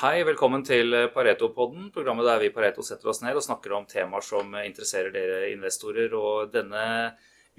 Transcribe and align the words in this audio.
Hei, 0.00 0.22
velkommen 0.24 0.62
til 0.64 0.94
Pareto-podden, 1.12 1.90
programmet 1.92 2.24
der 2.24 2.38
vi 2.40 2.46
i 2.48 2.52
Pareto 2.54 2.80
setter 2.80 3.10
oss 3.10 3.18
ned 3.20 3.36
og 3.36 3.42
snakker 3.44 3.74
om 3.76 3.84
temaer 3.84 4.24
som 4.24 4.54
interesserer 4.56 5.12
dere 5.12 5.50
investorer. 5.50 6.14
Og 6.16 6.48
denne 6.54 6.84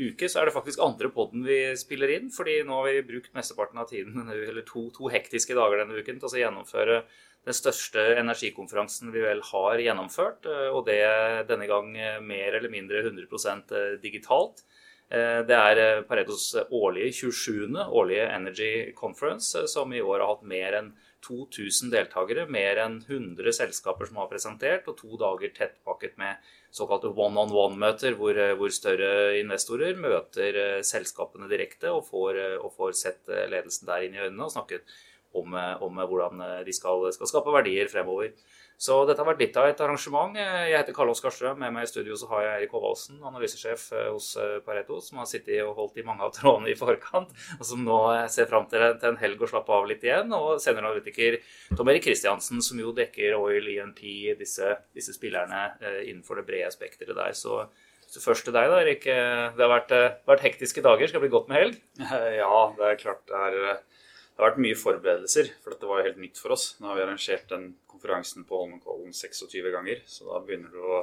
uke 0.02 0.26
så 0.26 0.40
er 0.42 0.50
det 0.50 0.56
faktisk 0.56 0.82
andre 0.82 1.12
podden 1.14 1.44
vi 1.46 1.60
spiller 1.78 2.16
inn, 2.16 2.32
fordi 2.34 2.56
nå 2.66 2.80
har 2.80 2.88
vi 2.88 3.04
brukt 3.12 3.36
mesteparten 3.38 3.78
av 3.84 3.92
tiden, 3.92 4.26
eller 4.34 4.66
to, 4.66 4.88
to 4.96 5.12
hektiske 5.14 5.54
dager 5.54 5.84
denne 5.84 6.02
uken, 6.02 6.18
til 6.18 6.32
å 6.32 6.42
gjennomføre 6.42 6.98
den 7.46 7.60
største 7.60 8.08
energikonferansen 8.24 9.14
vi 9.14 9.22
vel 9.22 9.46
har 9.52 9.86
gjennomført, 9.86 10.50
og 10.74 10.82
det 10.90 10.98
denne 11.52 11.70
gang 11.70 11.94
mer 12.26 12.58
eller 12.58 12.74
mindre 12.74 13.06
100% 13.06 13.78
digitalt. 14.02 14.66
Det 15.12 15.62
er 15.62 16.02
Paretos 16.10 16.56
årlige 16.72 17.14
27. 17.22 17.78
årlige 17.86 18.28
Energy 18.34 18.74
Conference, 18.98 19.68
som 19.70 19.94
i 19.94 20.02
år 20.02 20.24
har 20.24 20.30
hatt 20.38 20.46
mer 20.48 20.82
enn 20.82 20.94
2000 21.26 21.92
deltakere, 21.94 22.48
mer 22.50 22.80
enn 22.84 22.98
100 23.02 23.54
selskaper 23.56 24.10
som 24.10 24.20
har 24.22 24.30
presentert, 24.32 24.88
og 24.90 24.98
to 25.00 25.20
dager 25.22 25.54
tettpakket 25.56 26.18
med 26.22 26.52
såkalte 26.74 27.12
one-on-one-møter, 27.12 28.16
hvor, 28.20 28.38
hvor, 28.60 28.74
større 28.74 29.38
investorer 29.40 30.00
møter 30.00 30.82
selskapene 30.88 31.50
direkte 31.52 31.92
og 31.92 32.06
får, 32.08 32.42
og 32.62 32.74
får 32.78 32.98
sett 32.98 33.32
ledelsen 33.52 33.90
der 33.90 34.08
inn 34.08 34.18
i 34.18 34.24
øynene 34.26 34.48
og 34.48 34.54
snakket 34.56 34.88
om, 35.38 35.54
om 35.56 36.02
hvordan 36.02 36.44
de 36.66 36.76
skal, 36.76 37.08
skal, 37.16 37.30
skape 37.30 37.54
verdier 37.56 37.92
fremover. 37.92 38.34
Så 38.82 38.96
dette 39.06 39.22
har 39.22 39.28
vært 39.30 39.44
litt 39.44 39.58
av 39.62 39.68
et 39.70 39.82
arrangement. 39.86 40.34
Jeg 40.34 40.74
heter 40.74 40.96
Karl 40.98 41.12
Oskar 41.12 41.34
Strøm. 41.34 41.60
Med 41.62 41.70
meg 41.76 41.86
i 41.86 41.90
studio 41.92 42.16
så 42.18 42.26
har 42.32 42.42
jeg 42.42 42.54
Erik 42.64 42.72
Håvaldsen, 42.74 43.20
analysesjef 43.30 43.84
hos 44.08 44.32
Pareto, 44.66 44.98
som 45.06 45.20
har 45.22 45.28
sittet 45.30 45.62
og 45.62 45.76
holdt 45.78 46.00
i 46.02 46.06
mange 46.08 46.26
av 46.26 46.34
trådene 46.34 46.72
i 46.72 46.78
forkant, 46.80 47.30
og 47.60 47.68
som 47.68 47.84
nå 47.86 48.00
ser 48.34 48.50
fram 48.50 48.66
til 48.72 48.88
en 48.88 49.20
helg 49.22 49.46
å 49.46 49.52
slappe 49.52 49.76
av 49.76 49.86
litt 49.92 50.02
igjen. 50.08 50.34
Og 50.34 50.58
senioranalytiker 50.64 51.38
Tom 51.78 51.94
Erik 51.94 52.08
Kristiansen, 52.08 52.66
som 52.66 52.82
jo 52.82 52.96
dekker 52.98 53.38
Oil, 53.38 53.70
ENP, 53.76 54.02
disse, 54.42 54.74
disse 54.98 55.14
spillerne 55.14 55.68
innenfor 56.02 56.42
det 56.42 56.48
brede 56.50 56.74
spekteret 56.74 57.14
der. 57.22 57.38
Så 57.38 57.62
så 58.12 58.20
først 58.20 58.44
til 58.44 58.52
deg, 58.52 58.68
da, 58.68 58.82
Erik. 58.84 59.06
Det 59.08 59.62
har 59.62 59.70
vært, 59.72 59.94
vært, 60.28 60.42
hektiske 60.44 60.82
dager. 60.84 61.08
Skal 61.08 61.22
det 61.22 61.30
bli 61.30 61.36
godt 61.38 61.48
med 61.48 61.62
helg? 61.62 61.78
Ja, 62.42 62.56
det 62.76 62.90
er 62.90 62.98
klart 63.00 63.22
det 63.30 63.38
er 63.46 63.78
det 64.42 64.48
har 64.48 64.56
vært 64.56 64.64
mye 64.66 64.78
forberedelser, 64.82 65.50
for 65.62 65.76
dette 65.76 65.86
var 65.86 66.00
jo 66.00 66.08
helt 66.08 66.22
nytt 66.24 66.40
for 66.42 66.56
oss. 66.56 66.64
Nå 66.82 66.88
har 66.90 66.96
vi 66.98 67.04
arrangert 67.04 67.44
den 67.52 67.68
konferansen 67.86 68.48
på 68.50 68.58
Holmenkollen 68.58 69.14
26 69.14 69.68
ganger, 69.70 70.02
så 70.10 70.26
da 70.32 70.40
begynner 70.42 70.74
det 70.74 70.82
å 70.82 71.02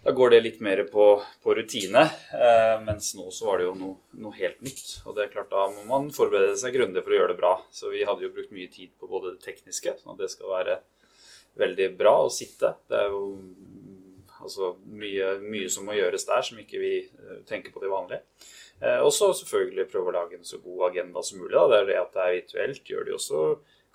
da 0.00 0.12
går 0.16 0.30
det 0.32 0.40
litt 0.44 0.60
mer 0.64 0.82
på, 0.92 1.06
på 1.40 1.54
rutine. 1.56 2.02
Eh, 2.36 2.74
mens 2.84 3.10
nå 3.16 3.26
så 3.32 3.48
var 3.48 3.60
det 3.60 3.66
jo 3.66 3.72
noe, 3.80 3.96
noe, 4.20 4.36
helt 4.36 4.60
nytt. 4.64 4.84
Og 5.04 5.16
det 5.16 5.26
er 5.26 5.32
klart 5.32 5.50
da 5.52 5.66
må 5.72 5.86
man 5.88 6.12
forberede 6.12 6.56
seg 6.60 6.76
grundig 6.76 7.02
for 7.04 7.12
å 7.12 7.18
gjøre 7.18 7.32
det 7.32 7.40
bra. 7.40 7.54
Så 7.72 7.92
vi 7.92 8.04
hadde 8.08 8.24
jo 8.24 8.32
brukt 8.36 8.52
mye 8.56 8.68
tid 8.72 8.92
på 9.00 9.08
både 9.08 9.34
det 9.34 9.44
tekniske, 9.44 9.96
sånn 10.00 10.14
at 10.14 10.22
det 10.22 10.30
skal 10.32 10.52
være 10.52 10.78
veldig 11.60 11.90
bra 12.00 12.14
å 12.26 12.32
sitte. 12.32 12.74
Det 12.88 12.96
er 12.96 13.12
jo 13.12 13.24
altså, 14.40 14.74
mye, 14.90 15.34
mye 15.44 15.68
som 15.72 15.86
må 15.88 15.98
gjøres 15.98 16.26
der 16.28 16.46
som 16.46 16.60
ikke 16.62 16.80
vi 16.82 16.94
tenker 17.48 17.74
på 17.74 17.82
til 17.82 17.92
vanlig. 17.92 18.20
Eh, 18.80 19.00
og 19.04 19.12
så 19.12 19.32
selvfølgelig 19.36 19.88
prøve 19.92 20.12
å 20.12 20.16
lage 20.16 20.38
en 20.38 20.46
så 20.46 20.60
god 20.64 20.88
agenda 20.90 21.22
som 21.22 21.42
mulig. 21.42 21.52
Da. 21.56 21.66
Det 21.68 21.80
er 21.80 21.90
det 21.90 22.00
at 22.00 22.16
det 22.16 22.24
er 22.24 22.36
virtuelt, 22.38 22.82
gjør 22.88 23.06
det 23.06 23.14
jo 23.14 23.20
også 23.20 23.42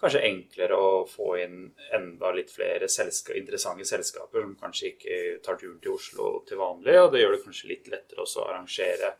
kanskje 0.01 0.25
enklere 0.27 0.77
å 0.77 0.89
få 1.07 1.29
inn 1.39 1.61
enda 1.95 2.33
litt 2.35 2.51
flere 2.51 2.89
selska 2.91 3.33
interessante 3.39 3.87
selskaper 3.87 4.43
som 4.43 4.57
kanskje 4.59 4.89
ikke 4.91 5.21
tar 5.45 5.57
turen 5.61 5.79
til 5.81 5.95
Oslo 5.95 6.33
til 6.47 6.59
vanlig. 6.61 6.97
Og 7.01 7.13
det 7.13 7.23
gjør 7.23 7.37
det 7.37 7.45
kanskje 7.45 7.71
litt 7.71 7.89
lettere 7.93 8.25
også 8.25 8.43
å 8.43 8.49
arrangere 8.51 9.15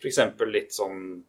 f.eks. 0.00 0.20
litt 0.50 0.74
sånn 0.76 1.22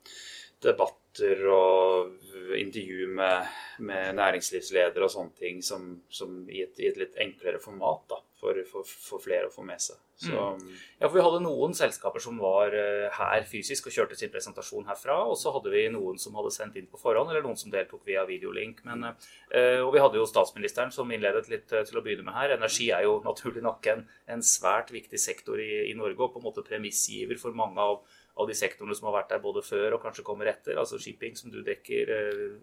debatter 0.63 1.43
og 1.51 2.57
intervju 2.57 3.07
med, 3.17 3.53
med 3.83 4.17
næringslivsledere 4.17 5.05
og 5.05 5.13
sånne 5.13 5.37
ting 5.37 5.61
som, 5.65 5.89
som 6.09 6.43
i, 6.49 6.63
et, 6.65 6.77
i, 6.79 6.89
et, 6.89 6.97
litt 6.97 7.17
enklere 7.21 7.59
format 7.61 8.03
da, 8.09 8.19
for, 8.39 8.57
for, 8.69 8.85
for 8.87 9.23
flere 9.23 9.49
å 9.49 9.53
få 9.53 9.65
med 9.67 9.81
seg. 9.83 9.99
Så, 10.17 10.33
mm. 10.33 10.69
Ja, 10.97 11.05
for 11.05 11.13
Vi 11.19 11.23
hadde 11.25 11.41
noen 11.45 11.75
selskaper 11.77 12.21
som 12.23 12.39
var 12.41 12.73
her 13.13 13.43
fysisk 13.45 13.89
og 13.89 13.93
kjørte 13.93 14.17
sin 14.17 14.31
presentasjon 14.33 14.87
herfra. 14.89 15.19
Og 15.29 15.37
så 15.37 15.53
hadde 15.53 15.69
vi 15.73 15.83
noen 15.93 16.17
som 16.21 16.37
hadde 16.39 16.53
sendt 16.55 16.79
inn 16.79 16.89
på 16.89 16.97
forhånd, 16.97 17.29
eller 17.29 17.45
noen 17.45 17.59
som 17.59 17.73
deltok 17.73 18.01
via 18.07 18.25
videolink. 18.25 18.81
Men, 18.87 19.11
og 19.13 19.91
vi 19.93 20.01
hadde 20.01 20.17
jo 20.17 20.25
statsministeren 20.29 20.93
som 20.95 21.13
innledet 21.13 21.45
litt 21.53 21.69
til 21.69 22.01
å 22.01 22.05
begynne 22.05 22.25
med 22.25 22.37
her. 22.37 22.55
Energi 22.57 22.89
er 22.97 23.05
jo 23.05 23.19
naturlig 23.25 23.61
nok 23.65 23.91
en, 23.93 24.07
en 24.33 24.41
svært 24.41 24.89
viktig 24.95 25.21
sektor 25.21 25.61
i, 25.61 25.91
i 25.91 25.97
Norge, 25.97 26.17
og 26.17 26.33
på 26.33 26.41
en 26.41 26.49
måte 26.49 26.65
premissgiver 26.65 27.37
for 27.37 27.57
mange 27.57 27.85
av 27.85 28.01
av 28.37 28.47
de 28.49 28.55
sektorene 28.57 28.95
som 28.95 29.07
har 29.09 29.15
vært 29.17 29.31
der 29.33 29.41
både 29.41 29.63
før 29.65 29.95
og 29.97 30.03
kanskje 30.03 30.25
kommer 30.25 30.49
etter. 30.51 30.77
Altså 30.77 30.99
shipping, 31.01 31.35
som 31.37 31.51
du 31.53 31.59
dekker, 31.65 32.11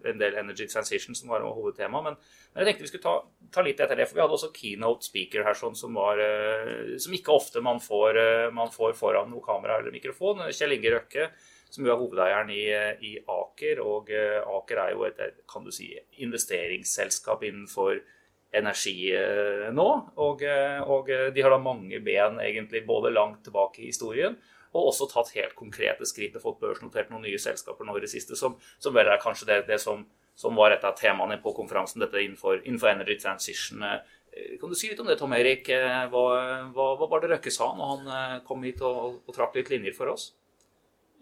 en 0.07 0.21
del 0.21 0.37
energy 0.39 0.67
transition, 0.71 1.17
som 1.17 1.33
var 1.33 1.43
hovedtema. 1.43 2.01
Men, 2.05 2.15
men 2.53 2.63
jeg 2.63 2.69
tenkte 2.69 2.85
vi 2.85 2.91
skulle 2.93 3.05
ta, 3.05 3.15
ta, 3.57 3.65
litt 3.65 3.81
etter 3.83 3.99
det, 3.99 4.07
for 4.07 4.17
vi 4.17 4.23
hadde 4.23 4.37
også 4.37 4.53
keynote 4.55 5.09
speaker 5.09 5.43
her, 5.47 5.57
sånn, 5.59 5.75
som, 5.77 5.97
var, 5.99 6.21
som 7.01 7.17
ikke 7.17 7.35
ofte 7.35 7.63
man 7.65 7.81
får, 7.83 8.21
man 8.55 8.71
får 8.73 8.95
foran 8.99 9.31
noe 9.33 9.43
kamera 9.45 9.81
eller 9.81 9.95
mikrofon. 9.95 10.45
Kjell 10.55 10.77
Inge 10.77 10.95
Røkke, 10.95 11.29
som 11.75 11.83
jo 11.83 11.91
er 11.91 11.99
hovedeieren 11.99 12.55
i, 12.55 12.65
i 13.11 13.13
Aker. 13.19 13.83
Og 13.83 14.11
Aker 14.15 14.83
er 14.85 14.95
jo 14.95 15.07
et 15.09 15.23
kan 15.51 15.67
du 15.67 15.73
si, 15.75 15.91
investeringsselskap 16.23 17.43
innenfor 17.43 17.99
energi 18.55 19.11
nå. 19.75 19.89
Og, 20.23 20.47
og 20.87 21.15
de 21.35 21.43
har 21.43 21.51
da 21.51 21.59
mange 21.59 21.99
ben, 21.99 22.39
egentlig, 22.39 22.85
både 22.87 23.11
langt 23.11 23.43
tilbake 23.43 23.83
i 23.83 23.91
historien 23.91 24.39
og 24.75 24.91
også 24.91 25.07
tatt 25.11 25.33
helt 25.37 25.55
konkrete 25.55 26.05
skritt 26.07 26.35
og 26.35 26.43
fått 26.43 26.61
børsnotert 26.61 27.11
noen 27.11 27.23
nye 27.25 27.39
selskaper 27.39 27.87
nå 27.87 27.95
i 27.97 28.03
det 28.03 28.11
siste, 28.11 28.37
som, 28.39 28.57
som 28.81 28.95
vel 28.95 29.07
er 29.07 29.21
kanskje 29.23 29.49
det, 29.49 29.59
det 29.69 29.79
som, 29.81 30.03
som, 30.35 30.55
var 30.59 30.75
et 30.75 30.83
av 30.83 30.97
temaene 30.99 31.39
på 31.41 31.55
konferansen, 31.55 32.03
dette 32.03 32.21
innenfor, 32.21 32.59
innenfor 32.65 32.91
energy 32.91 33.17
transition. 33.21 33.85
Kan 34.59 34.71
du 34.71 34.75
si 34.75 34.91
litt 34.91 34.99
om 34.99 35.07
det, 35.07 35.15
Tom 35.19 35.33
Erik? 35.37 35.69
Hva, 36.11 36.23
hva, 36.75 36.89
hva 36.99 37.07
var 37.11 37.23
det 37.23 37.31
Røkke 37.31 37.53
sa 37.55 37.71
når 37.77 37.93
han 37.93 38.41
kom 38.47 38.65
hit 38.67 38.83
og, 38.83 39.21
og 39.23 39.37
trakk 39.37 39.55
litt 39.55 39.71
linjer 39.71 39.95
for 39.95 40.11
oss? 40.11 40.33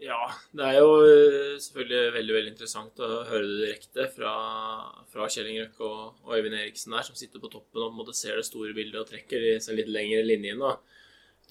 Ja, 0.03 0.18
det 0.52 0.66
er 0.66 0.80
jo 0.81 0.96
selvfølgelig 1.64 2.16
veldig 2.18 2.34
veldig 2.35 2.52
interessant 2.52 2.97
å 3.00 3.22
høre 3.30 3.46
det 3.46 3.59
direkte 3.62 4.08
fra, 4.12 4.34
fra 5.14 5.28
Kjell 5.31 5.52
Inge 5.52 5.68
Røkke 5.68 5.85
og, 5.88 6.24
og 6.25 6.34
Øyvind 6.35 6.58
Eriksen 6.58 6.96
der, 6.96 7.06
som 7.08 7.16
sitter 7.16 7.40
på 7.40 7.52
toppen 7.53 8.02
og 8.02 8.12
ser 8.18 8.40
det 8.40 8.47
store 8.50 8.74
bildet 8.75 9.00
og 9.00 9.08
trekker 9.08 9.46
disse 9.46 9.75
litt 9.78 9.91
lengre 9.94 10.25
linjene. 10.25 10.74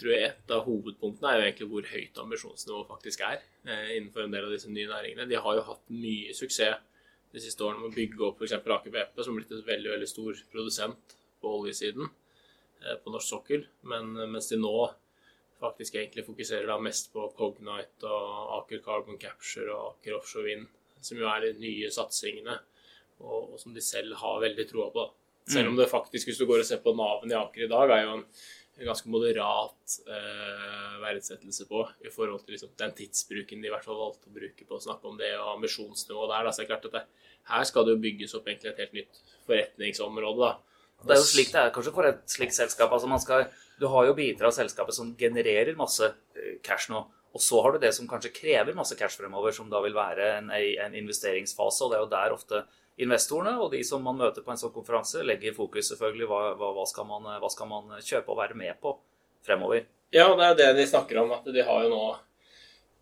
Tror 0.00 0.14
jeg 0.14 0.28
et 0.30 0.54
av 0.54 0.64
hovedpunktene 0.66 1.28
er 1.28 1.38
jo 1.38 1.44
egentlig 1.46 1.68
hvor 1.72 1.90
høyt 1.90 2.22
ambisjonsnivået 2.22 2.88
faktisk 2.88 3.24
er 3.26 3.42
eh, 3.42 3.90
innenfor 3.98 4.24
en 4.24 4.32
del 4.34 4.48
av 4.48 4.54
disse 4.54 4.70
nye 4.72 4.88
næringene. 4.88 5.28
De 5.28 5.42
har 5.44 5.58
jo 5.58 5.66
hatt 5.68 5.92
mye 5.92 6.32
suksess 6.36 6.80
de 7.32 7.40
siste 7.40 7.64
årene 7.64 7.80
med 7.80 7.92
å 7.92 7.96
bygge 7.96 8.24
opp 8.26 8.40
f.eks. 8.40 8.56
Aker 8.60 8.92
BP, 8.92 9.20
som 9.20 9.32
har 9.32 9.38
blitt 9.40 9.54
en 9.56 9.68
veldig 9.68 9.92
veldig 9.94 10.08
stor 10.08 10.40
produsent 10.52 11.16
på 11.40 11.54
oljesiden 11.60 12.08
eh, 12.08 12.98
på 13.04 13.12
norsk 13.12 13.34
sokkel. 13.34 13.66
Men 13.88 14.12
mens 14.32 14.50
de 14.52 14.60
nå 14.60 14.74
faktisk 15.62 15.96
egentlig 15.96 16.26
fokuserer 16.26 16.66
da 16.66 16.78
mest 16.82 17.12
på 17.14 17.28
Cognite 17.38 18.08
og 18.08 18.56
Aker 18.58 18.82
Carbon 18.84 19.20
Capture 19.20 19.70
og 19.70 19.92
Aker 19.92 20.18
Offshore 20.18 20.48
Wind, 20.48 20.70
som 21.02 21.20
jo 21.20 21.28
er 21.30 21.44
de 21.44 21.52
nye 21.62 21.90
satsingene, 21.94 22.56
og, 23.22 23.52
og 23.54 23.60
som 23.60 23.74
de 23.76 23.84
selv 23.84 24.16
har 24.22 24.42
veldig 24.42 24.66
troa 24.70 24.88
på. 24.94 25.06
Selv 25.52 25.72
om 25.72 25.78
det 25.78 25.90
faktisk, 25.90 26.28
hvis 26.28 26.38
du 26.38 26.46
går 26.46 26.62
og 26.62 26.66
ser 26.66 26.82
på 26.82 26.94
navnet 26.94 27.34
i 27.34 27.38
Aker 27.38 27.66
i 27.66 27.70
dag, 27.70 27.90
er 27.90 28.04
jo 28.06 28.18
en 28.18 28.26
ganske 28.80 29.10
moderat 29.12 29.96
eh, 30.08 30.96
verdsettelse 31.02 31.66
på 31.68 31.84
i 32.06 32.10
forhold 32.12 32.44
til 32.44 32.56
liksom, 32.56 32.72
den 32.80 32.94
tidsbruken 32.96 33.62
de 33.62 33.68
i 33.68 33.72
hvert 33.72 33.84
fall 33.84 34.00
valgte 34.00 34.30
å 34.30 34.34
bruke 34.34 34.66
på 34.66 34.78
å 34.78 34.82
snakke 34.82 35.10
om 35.10 35.18
det, 35.20 35.30
og 35.38 35.56
ambisjonsnivået 35.58 36.32
der. 36.32 36.46
Da. 36.46 36.52
Så 36.52 36.62
det 36.62 36.66
er 36.66 36.70
klart 36.72 36.88
at 36.88 36.96
det, 36.96 37.30
her 37.52 37.64
skal 37.68 37.86
det 37.86 37.96
jo 37.96 38.02
bygges 38.06 38.36
opp 38.38 38.48
egentlig 38.48 38.72
et 38.72 38.84
helt 38.84 38.98
nytt 38.98 39.22
forretningsområde. 39.48 40.48
da. 40.48 40.52
Det 41.02 41.16
er 41.16 41.20
jo 41.20 41.30
slik 41.32 41.50
det 41.52 41.60
er 41.60 41.74
kanskje 41.74 41.94
for 41.96 42.08
et 42.08 42.22
slikt 42.30 42.56
selskap. 42.56 42.92
altså 42.92 43.10
man 43.10 43.20
skal, 43.20 43.48
Du 43.80 43.88
har 43.90 44.06
jo 44.06 44.14
biter 44.14 44.46
av 44.46 44.54
selskapet 44.54 44.94
som 44.94 45.16
genererer 45.18 45.74
masse 45.76 46.12
cash 46.62 46.92
nå. 46.92 47.02
Og 47.32 47.40
så 47.40 47.62
har 47.64 47.72
du 47.72 47.80
det 47.82 47.94
som 47.96 48.06
kanskje 48.08 48.32
krever 48.36 48.76
masse 48.76 48.96
cash 48.96 49.16
fremover, 49.18 49.54
som 49.56 49.70
da 49.72 49.80
vil 49.82 49.96
være 49.96 50.36
en, 50.38 50.50
en 50.52 50.94
investeringsfase. 50.94 51.84
og 51.84 51.90
Det 51.90 51.98
er 51.98 52.04
jo 52.04 52.12
der 52.12 52.36
ofte 52.36 52.62
investorene 53.00 53.54
og 53.62 53.70
de 53.72 53.80
som 53.86 54.02
man 54.04 54.18
møter 54.18 54.44
på 54.44 54.52
en 54.52 54.60
sånn 54.60 54.74
konferanse, 54.74 55.24
legger 55.24 55.56
fokus 55.56 55.92
selvfølgelig 55.92 56.28
hva, 56.28 56.42
hva, 56.60 56.84
skal 56.88 57.08
man, 57.08 57.30
hva 57.40 57.50
skal 57.52 57.70
man 57.70 57.94
kjøpe 58.00 58.34
og 58.34 58.40
være 58.42 58.58
med 58.58 58.76
på 58.82 58.96
fremover. 59.46 59.86
Ja, 60.12 60.28
det 60.36 60.50
er 60.50 60.58
det 60.58 60.70
de 60.76 60.86
snakker 60.90 61.22
om. 61.22 61.32
At 61.32 61.48
de 61.48 61.64
har 61.64 61.86
jo 61.86 61.92
nå 61.92 62.02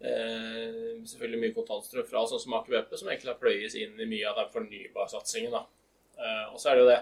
eh, 0.06 1.00
selvfølgelig 1.10 1.40
mye 1.42 1.56
kontantstrøm 1.56 2.06
fra 2.08 2.26
sånn 2.30 2.42
som 2.42 2.54
Aker 2.60 2.76
BP, 2.76 2.98
som 3.00 3.10
egentlig 3.10 3.32
har 3.32 3.40
pløyes 3.40 3.78
inn 3.80 3.98
i 3.98 4.10
mye 4.10 4.28
av 4.30 4.38
den 4.38 4.52
fornybarsatsingen. 4.54 5.56
Eh, 5.58 6.44
og 6.52 6.60
så 6.60 6.70
er 6.70 6.78
det 6.78 6.84
jo 6.84 6.92
det 6.92 7.00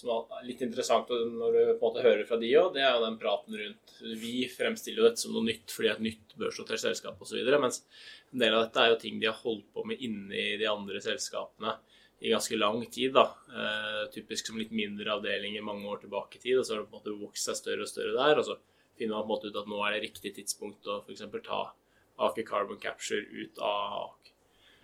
som 0.00 0.10
er 0.14 0.46
litt 0.46 0.60
interessant 0.62 1.08
når 1.10 1.54
du 1.54 1.60
på 1.60 1.72
en 1.74 1.80
måte 1.82 2.04
hører 2.04 2.26
fra 2.28 2.38
de 2.38 2.50
òg, 2.60 2.68
det 2.76 2.82
er 2.84 2.92
jo 2.94 3.02
den 3.02 3.16
praten 3.18 3.56
rundt 3.58 3.94
Vi 4.22 4.44
fremstiller 4.52 5.02
jo 5.02 5.08
dette 5.08 5.22
som 5.24 5.34
noe 5.34 5.42
nytt 5.48 5.74
fordi 5.74 5.88
det 5.88 5.92
er 5.92 5.98
et 5.98 6.04
nytt 6.06 6.36
børsnotert 6.38 6.82
selskap 6.82 7.22
osv. 7.24 7.40
Mens 7.58 7.82
en 8.30 8.44
del 8.44 8.54
av 8.54 8.68
dette 8.68 8.84
er 8.84 8.92
jo 8.92 9.00
ting 9.02 9.18
de 9.18 9.28
har 9.28 9.40
holdt 9.42 9.66
på 9.74 9.84
med 9.90 10.04
inni 10.06 10.44
de 10.60 10.68
andre 10.70 11.02
selskapene 11.02 11.74
i 12.20 12.30
ganske 12.30 12.56
lang 12.56 12.84
tid. 12.86 13.12
da, 13.14 13.34
eh, 13.48 14.10
Typisk 14.12 14.46
som 14.46 14.58
litt 14.58 14.72
mindre 14.72 15.10
avdelinger 15.16 15.62
mange 15.62 15.86
år 15.88 16.02
tilbake 16.02 16.36
i 16.36 16.40
tid. 16.40 16.58
og 16.58 16.64
Så 16.64 16.74
har 16.74 16.82
det 16.82 16.90
på 16.90 16.96
en 16.96 17.02
måte 17.02 17.20
vokst 17.20 17.44
seg 17.44 17.56
større 17.56 17.82
og 17.82 17.88
større 17.88 18.16
der. 18.16 18.38
og 18.38 18.44
Så 18.44 18.58
finner 18.98 19.16
man 19.16 19.22
på 19.22 19.30
en 19.30 19.34
måte 19.36 19.48
ut 19.48 19.56
at 19.56 19.68
nå 19.68 19.78
er 19.86 19.92
det 19.92 20.10
riktig 20.10 20.34
tidspunkt 20.34 20.84
å 20.84 21.02
f.eks. 21.06 21.22
ta 21.42 21.72
Aker 22.18 22.44
Carbon 22.44 22.78
Capture 22.78 23.20
ut 23.20 23.58
av 23.58 24.12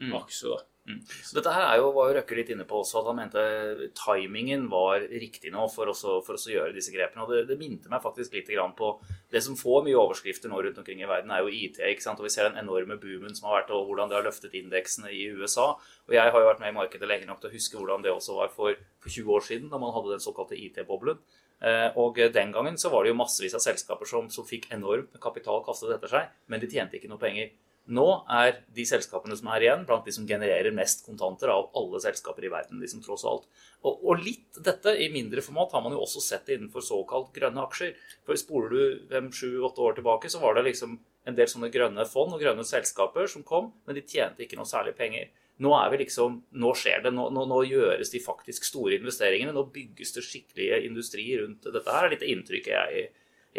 mm. 0.00 0.14
Aksu. 0.14 0.48
da. 0.48 0.62
Mm. 0.86 1.00
Dette 1.34 1.50
her 1.50 1.64
er 1.66 1.80
jo, 1.80 1.88
var 1.96 2.10
jo 2.12 2.14
Røkke 2.20 2.36
litt 2.38 2.50
inne 2.54 2.64
på 2.68 2.78
også, 2.78 3.00
at 3.00 3.08
han 3.10 3.16
mente 3.18 3.42
timingen 3.98 4.68
var 4.70 5.02
riktig 5.10 5.50
nå 5.50 5.64
for, 5.72 5.90
også, 5.90 6.20
for 6.22 6.38
oss 6.38 6.46
å 6.46 6.52
gjøre 6.52 6.76
disse 6.76 6.94
grepene. 6.94 7.24
Og 7.24 7.32
det, 7.32 7.40
det 7.48 7.58
minte 7.58 7.90
meg 7.90 8.04
faktisk 8.04 8.36
litt 8.36 8.52
på 8.78 8.90
det 9.32 9.42
som 9.42 9.58
får 9.58 9.82
mye 9.86 9.98
overskrifter 9.98 10.52
nå 10.52 10.60
rundt 10.62 10.78
omkring 10.78 11.02
i 11.02 11.08
verden, 11.10 11.32
er 11.34 11.42
jo 11.42 11.50
IT. 11.50 11.80
ikke 11.82 12.04
sant? 12.04 12.22
Og 12.22 12.28
vi 12.28 12.34
ser 12.36 12.46
den 12.48 12.60
enorme 12.62 13.00
boomen 13.02 13.34
som 13.34 13.50
har 13.50 13.60
vært, 13.60 13.74
og 13.74 13.90
hvordan 13.90 14.12
det 14.12 14.18
har 14.20 14.28
løftet 14.28 14.54
indeksene 14.54 15.10
i 15.10 15.26
USA. 15.34 15.72
Og 16.06 16.14
jeg 16.14 16.30
har 16.30 16.38
jo 16.38 16.50
vært 16.52 16.62
med 16.62 16.70
i 16.70 16.78
markedet 16.78 17.10
lenge 17.10 17.26
nok 17.26 17.42
til 17.42 17.50
å 17.50 17.56
huske 17.56 17.80
hvordan 17.80 18.06
det 18.06 18.14
også 18.14 18.38
var 18.38 18.54
for, 18.54 18.78
for 19.02 19.10
20 19.10 19.34
år 19.34 19.46
siden, 19.48 19.72
da 19.72 19.82
man 19.82 19.94
hadde 19.96 20.14
den 20.14 20.22
såkalte 20.22 20.58
IT-boblen. 20.58 21.18
Eh, 21.66 21.88
og 21.98 22.18
den 22.20 22.50
gangen 22.52 22.76
så 22.78 22.92
var 22.92 23.02
det 23.02 23.10
jo 23.10 23.18
massevis 23.18 23.56
av 23.56 23.64
selskaper 23.64 24.06
som, 24.06 24.30
som 24.30 24.46
fikk 24.46 24.68
enorm 24.76 25.08
kapital 25.22 25.62
kastet 25.66 25.94
etter 25.96 26.12
seg, 26.12 26.34
men 26.52 26.62
de 26.62 26.70
tjente 26.70 27.00
ikke 27.00 27.10
noe 27.10 27.22
penger. 27.22 27.54
Nå 27.86 28.04
er 28.34 28.56
de 28.74 28.82
selskapene 28.88 29.36
som 29.38 29.46
er 29.54 29.62
igjen, 29.62 29.84
blant 29.86 30.06
de 30.06 30.14
som 30.14 30.26
genererer 30.26 30.74
mest 30.74 31.04
kontanter 31.06 31.52
av 31.52 31.68
alle 31.78 32.00
selskaper 32.02 32.46
i 32.48 32.50
verden. 32.50 32.80
liksom 32.82 33.02
tross 33.04 33.24
alt. 33.24 33.46
Og, 33.84 34.00
og 34.02 34.22
litt 34.24 34.58
dette 34.58 34.96
i 34.98 35.06
mindre 35.14 35.44
format 35.44 35.74
har 35.76 35.84
man 35.84 35.94
jo 35.94 36.02
også 36.02 36.22
sett 36.24 36.50
innenfor 36.50 36.82
såkalt 36.82 37.30
grønne 37.36 37.62
aksjer. 37.62 37.94
For 38.26 38.38
Spoler 38.40 38.74
du 38.74 39.06
fem, 39.10 39.30
sju, 39.30 39.60
åtte 39.68 39.84
år 39.86 39.98
tilbake, 39.98 40.30
så 40.32 40.42
var 40.42 40.58
det 40.58 40.66
liksom 40.66 40.98
en 41.26 41.38
del 41.38 41.50
sånne 41.50 41.70
grønne 41.74 42.06
fond 42.10 42.34
og 42.34 42.42
grønne 42.42 42.66
selskaper 42.66 43.30
som 43.30 43.46
kom, 43.46 43.70
men 43.86 43.98
de 43.98 44.02
tjente 44.06 44.42
ikke 44.42 44.58
noe 44.58 44.66
særlig 44.66 44.96
penger. 44.98 45.30
Nå 45.62 45.70
er 45.78 45.92
vi 45.92 46.02
liksom, 46.02 46.40
nå 46.60 46.72
skjer 46.76 47.06
det, 47.06 47.14
nå, 47.16 47.28
nå, 47.32 47.46
nå 47.48 47.62
gjøres 47.70 48.10
de 48.12 48.20
faktisk 48.20 48.66
store 48.66 48.98
investeringene. 48.98 49.54
Nå 49.56 49.62
bygges 49.72 50.12
det 50.18 50.26
skikkelige 50.26 50.82
industri 50.88 51.30
rundt 51.40 51.64
dette 51.64 51.86
her, 51.86 52.08
er 52.08 52.16
litt 52.16 52.26
inntrykket 52.26 52.74
jeg 52.74 53.06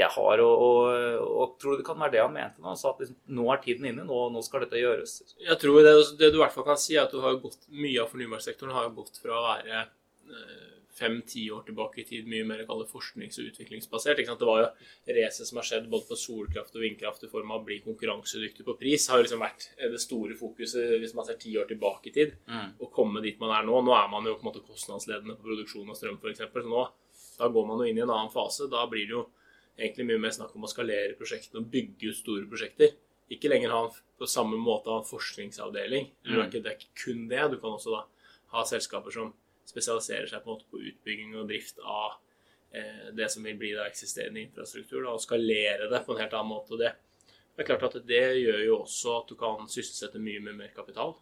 jeg 0.03 0.13
har. 0.13 0.44
Og, 0.44 0.63
og, 0.67 1.25
og, 1.27 1.57
tror 1.61 1.79
det 1.79 1.88
kan 1.88 1.99
være 2.01 2.15
det 2.15 2.23
han 2.23 2.35
mente 2.35 2.63
nå. 2.63 2.75
Så 2.79 2.94
at 2.94 3.03
liksom, 3.03 3.19
nå 3.39 3.49
er 3.53 3.61
tiden 3.63 3.89
inne, 3.91 4.07
nå, 4.07 4.21
nå, 4.33 4.45
skal 4.45 4.65
dette 4.65 4.81
gjøres. 4.81 5.19
Jeg 5.44 5.59
tror 5.61 5.81
det, 5.85 5.97
det, 6.19 6.31
du 6.33 6.39
i 6.39 6.44
hvert 6.44 6.55
fall 6.55 6.67
kan 6.67 6.81
si, 6.81 6.95
er 6.97 7.05
at 7.05 7.13
du 7.13 7.21
har 7.23 7.38
gått, 7.44 7.67
mye 7.73 8.01
av 8.03 8.11
fornybarsektoren 8.13 8.75
har 8.77 8.95
gått 8.95 9.21
fra 9.23 9.38
å 9.38 9.45
være 9.47 9.83
eh, 9.83 10.67
fem-ti 10.97 11.44
år 11.53 11.63
tilbake 11.67 12.01
i 12.01 12.05
tid 12.07 12.27
mye 12.29 12.45
mer 12.47 12.63
forsknings- 12.67 13.38
og 13.41 13.51
utviklingsbasert. 13.51 14.21
Det 14.25 14.49
var 14.49 14.61
jo 14.63 15.15
racet 15.19 15.49
som 15.49 15.59
har 15.61 15.67
skjedd 15.69 15.89
både 15.91 16.09
på 16.09 16.17
solkraft 16.17 16.75
og 16.75 16.85
vindkraft 16.85 17.25
i 17.27 17.31
form 17.31 17.53
av 17.53 17.61
å 17.61 17.67
bli 17.67 17.79
konkurransedyktig 17.85 18.65
på 18.65 18.77
pris, 18.79 19.07
har 19.09 19.21
jo 19.21 19.27
liksom 19.27 19.43
vært 19.45 19.69
det 19.77 20.01
store 20.01 20.38
fokuset 20.39 20.97
hvis 21.01 21.15
man 21.17 21.27
ser 21.27 21.39
ti 21.41 21.53
år 21.57 21.69
tilbake 21.69 22.09
i 22.09 22.15
tid. 22.15 22.38
Mm. 22.50 22.77
Å 22.81 22.91
komme 22.93 23.21
dit 23.25 23.39
man 23.41 23.53
er 23.59 23.67
nå. 23.67 23.81
Nå 23.85 23.93
er 23.97 24.09
man 24.11 24.25
jo 24.25 24.38
på 24.38 24.45
en 24.45 24.51
måte 24.51 24.65
kostnadsledende 24.65 25.38
på 25.38 25.51
produksjon 25.51 25.93
av 25.93 26.00
strøm 26.00 26.17
f.eks. 26.21 26.47
Så 26.50 26.65
nå 26.65 26.88
da 27.38 27.50
går 27.53 27.67
man 27.69 27.81
jo 27.81 27.89
inn 27.89 28.00
i 28.00 28.05
en 28.05 28.13
annen 28.13 28.33
fase. 28.33 28.69
Da 28.71 28.88
blir 28.89 29.05
det 29.05 29.13
jo 29.13 29.27
egentlig 29.77 30.07
mye 30.09 30.21
mer 30.21 30.33
snakk 30.35 30.56
om 30.57 30.65
å 30.65 30.71
skalere 30.71 31.15
prosjektene 31.18 31.62
og 31.62 31.71
bygge 31.74 32.12
ut 32.12 32.19
store 32.19 32.50
prosjekter. 32.50 32.95
Ikke 33.33 33.51
lenger 33.51 33.74
ha 33.75 33.81
på 33.91 34.29
samme 34.29 34.57
måte 34.59 34.91
ha 34.91 35.01
en 35.01 35.07
forskningsavdeling. 35.07 36.07
Mm. 36.25 36.39
Det 36.51 36.63
er 36.63 36.77
ikke 36.77 37.03
kun 37.03 37.27
det. 37.29 37.44
Du 37.51 37.59
kan 37.62 37.75
også 37.75 37.94
da 37.94 38.06
ha 38.56 38.63
selskaper 38.65 39.13
som 39.13 39.33
spesialiserer 39.68 40.29
seg 40.31 40.45
på, 40.45 40.56
på 40.71 40.81
utbygging 40.91 41.35
og 41.35 41.50
drift 41.50 41.81
av 41.83 42.15
eh, 42.71 43.09
det 43.18 43.27
som 43.33 43.44
vil 43.45 43.57
bli 43.59 43.74
da 43.75 43.88
eksisterende 43.89 44.41
infrastruktur, 44.45 45.01
da, 45.03 45.13
og 45.18 45.24
skalere 45.24 45.89
det 45.91 46.03
på 46.06 46.15
en 46.15 46.21
helt 46.24 46.35
annen 46.38 46.53
måte. 46.53 46.79
Det, 46.79 46.94
det 47.27 47.63
er 47.63 47.69
klart 47.69 47.89
at 47.89 48.00
det 48.07 48.24
gjør 48.39 48.63
jo 48.63 48.77
også 48.79 49.18
at 49.19 49.33
du 49.33 49.35
kan 49.39 49.68
sysselsette 49.68 50.24
mye 50.24 50.44
med 50.45 50.62
mer 50.63 50.71
kapital. 50.75 51.18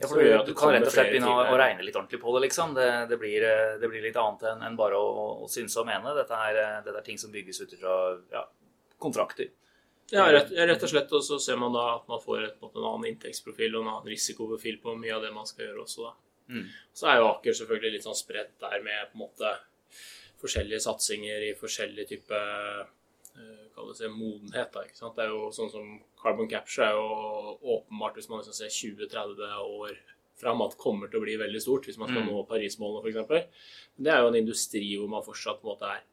Ja, 0.00 0.08
for 0.08 0.16
du, 0.16 0.30
du 0.46 0.54
kan 0.56 0.72
rett 0.72 0.86
og 0.86 0.94
slett 0.94 1.10
begynne 1.12 1.28
å, 1.28 1.40
å, 1.44 1.56
regne 1.60 1.84
litt 1.84 1.96
ordentlig 1.98 2.22
på 2.22 2.32
det, 2.32 2.40
liksom. 2.46 2.72
Det, 2.76 2.86
det, 3.10 3.18
blir, 3.20 3.44
eh, 3.44 3.74
det 3.82 3.88
blir, 3.90 4.00
litt 4.00 4.16
annet 4.16 4.46
enn, 4.48 4.62
en 4.64 4.76
bare 4.78 4.96
å, 4.96 5.24
å, 5.44 5.48
synse 5.50 5.76
og 5.82 5.88
mene. 5.90 6.14
Dette 6.16 6.38
er, 6.48 6.60
eh, 6.62 6.78
dette 6.86 7.02
er 7.02 7.04
ting 7.04 7.20
som 7.20 7.32
bygges 7.34 7.60
ut 7.60 7.74
fra 7.82 7.96
ja, 8.32 8.46
kontrakter. 9.02 9.50
Ja, 10.10 10.24
rett, 10.32 10.54
rett, 10.56 10.86
og 10.86 10.92
slett. 10.92 11.12
Og 11.12 11.26
så 11.26 11.36
ser 11.42 11.60
man 11.60 11.76
da 11.76 11.84
at 11.98 12.08
man 12.08 12.22
får 12.22 12.46
et, 12.46 12.64
en 12.64 12.80
annen 12.80 13.10
inntektsprofil 13.12 13.76
og 13.76 13.84
en 13.84 13.92
annen 13.92 14.08
risikoprofil 14.14 14.80
på 14.80 14.96
mye 15.02 15.18
av 15.18 15.26
det 15.26 15.34
man 15.34 15.48
skal 15.48 15.68
gjøre 15.68 15.84
også, 15.84 16.08
da. 16.08 16.16
Mm. 16.50 16.64
Så 16.96 17.10
er 17.10 17.20
jo 17.20 17.28
Aker 17.28 17.60
selvfølgelig 17.60 17.92
litt 17.94 18.06
sånn 18.08 18.18
spredt 18.18 18.56
der 18.64 18.80
med 18.82 19.12
på 19.12 19.18
en 19.18 19.22
måte 19.26 19.52
forskjellige 20.40 20.80
satsinger 20.82 21.44
i 21.50 21.52
forskjellige 21.60 22.14
typer 22.14 22.88
kalles 23.74 24.02
det 24.02 24.12
modenhet. 24.12 24.70
Da, 24.74 24.84
ikke 24.86 24.98
sant? 24.98 25.16
Det 25.16 25.26
er 25.26 25.34
jo 25.34 25.50
sånn 25.54 25.72
som 25.72 25.90
Carbon 26.20 26.48
capture 26.50 26.88
er 26.88 26.98
jo 26.98 27.56
åpenbart, 27.76 28.18
hvis 28.18 28.30
man 28.30 28.42
liksom 28.42 28.56
ser 28.56 28.72
20-30 28.74 29.54
år 29.64 29.98
fram, 30.40 30.62
at 30.64 30.78
kommer 30.80 31.10
til 31.10 31.20
å 31.20 31.24
bli 31.24 31.36
veldig 31.40 31.60
stort 31.62 31.88
hvis 31.88 31.98
man 32.00 32.10
skal 32.10 32.24
mm. 32.24 32.30
nå 32.30 32.44
Paris-målene 32.48 33.12
f.eks. 33.26 33.66
Det 34.00 34.12
er 34.12 34.22
jo 34.22 34.30
en 34.30 34.40
industri 34.40 34.86
hvor 34.94 35.10
man 35.12 35.26
fortsatt 35.26 35.60
på 35.60 35.68
en 35.68 35.74
måte 35.74 35.90
er 35.90 36.06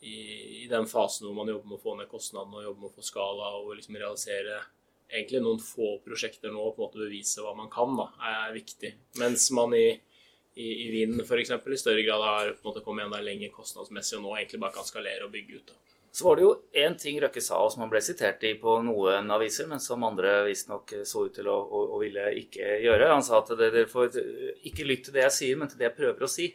i, 0.00 0.16
i, 0.64 0.66
den 0.68 0.86
fasen 0.88 1.26
hvor 1.26 1.36
man 1.36 1.50
jobber 1.52 1.68
med 1.68 1.78
å 1.78 1.82
få 1.82 1.96
ned 1.98 2.08
kostnadene 2.08 2.60
og 2.60 2.68
jobber 2.68 2.84
med 2.84 2.92
å 2.92 2.96
få 2.96 3.04
skala 3.04 3.50
og 3.58 3.74
liksom 3.76 3.98
realisere 4.00 4.60
egentlig 5.10 5.42
noen 5.44 5.60
få 5.60 5.96
prosjekter 6.04 6.52
nå 6.54 6.62
og 6.62 6.76
på 6.76 6.82
en 6.82 6.86
måte 6.86 7.02
bevise 7.02 7.42
hva 7.44 7.52
man 7.58 7.68
kan, 7.72 7.96
da, 7.98 8.06
er 8.30 8.54
viktig. 8.54 8.94
Mens 9.20 9.48
man 9.56 9.74
i, 9.76 9.88
i, 10.54 10.68
i 10.86 10.88
vind 10.94 11.20
f.eks. 11.24 11.52
i 11.52 11.80
større 11.82 12.04
grad 12.06 12.24
har 12.24 12.52
på 12.54 12.62
en 12.62 12.70
måte 12.70 12.84
kommet 12.86 13.08
enda 13.08 13.20
lenger 13.24 13.52
kostnadsmessig 13.54 14.20
og 14.20 14.28
nå 14.28 14.36
egentlig 14.38 14.62
bare 14.62 14.76
kan 14.78 14.88
skalere 14.88 15.26
og 15.26 15.34
bygge 15.34 15.58
ut. 15.58 15.72
da. 15.72 15.89
Så 16.10 16.26
var 16.26 16.36
det 16.36 16.42
jo 16.42 16.54
én 16.74 16.96
ting 16.98 17.20
Røkke 17.22 17.42
sa, 17.42 17.60
og 17.62 17.70
som 17.70 17.84
han 17.84 17.90
ble 17.92 18.00
sitert 18.02 18.42
i 18.42 18.56
på 18.58 18.80
noen 18.82 19.30
aviser, 19.30 19.68
men 19.70 19.82
som 19.82 20.02
andre 20.02 20.40
visstnok 20.48 20.96
så 21.06 21.28
ut 21.28 21.36
til 21.36 21.46
å, 21.46 21.54
å, 21.54 21.84
å, 21.94 22.00
ville 22.02 22.32
ikke 22.40 22.80
gjøre. 22.82 23.12
Han 23.12 23.22
sa 23.22 23.38
at 23.38 23.52
dere 23.60 23.84
får 23.90 24.18
ikke 24.66 24.88
lytte 24.88 25.10
til 25.10 25.20
det 25.20 25.28
jeg 25.28 25.36
sier, 25.36 25.60
men 25.60 25.70
til 25.70 25.78
det 25.78 25.86
jeg 25.86 25.98
prøver 26.00 26.26
å 26.26 26.30
si. 26.30 26.48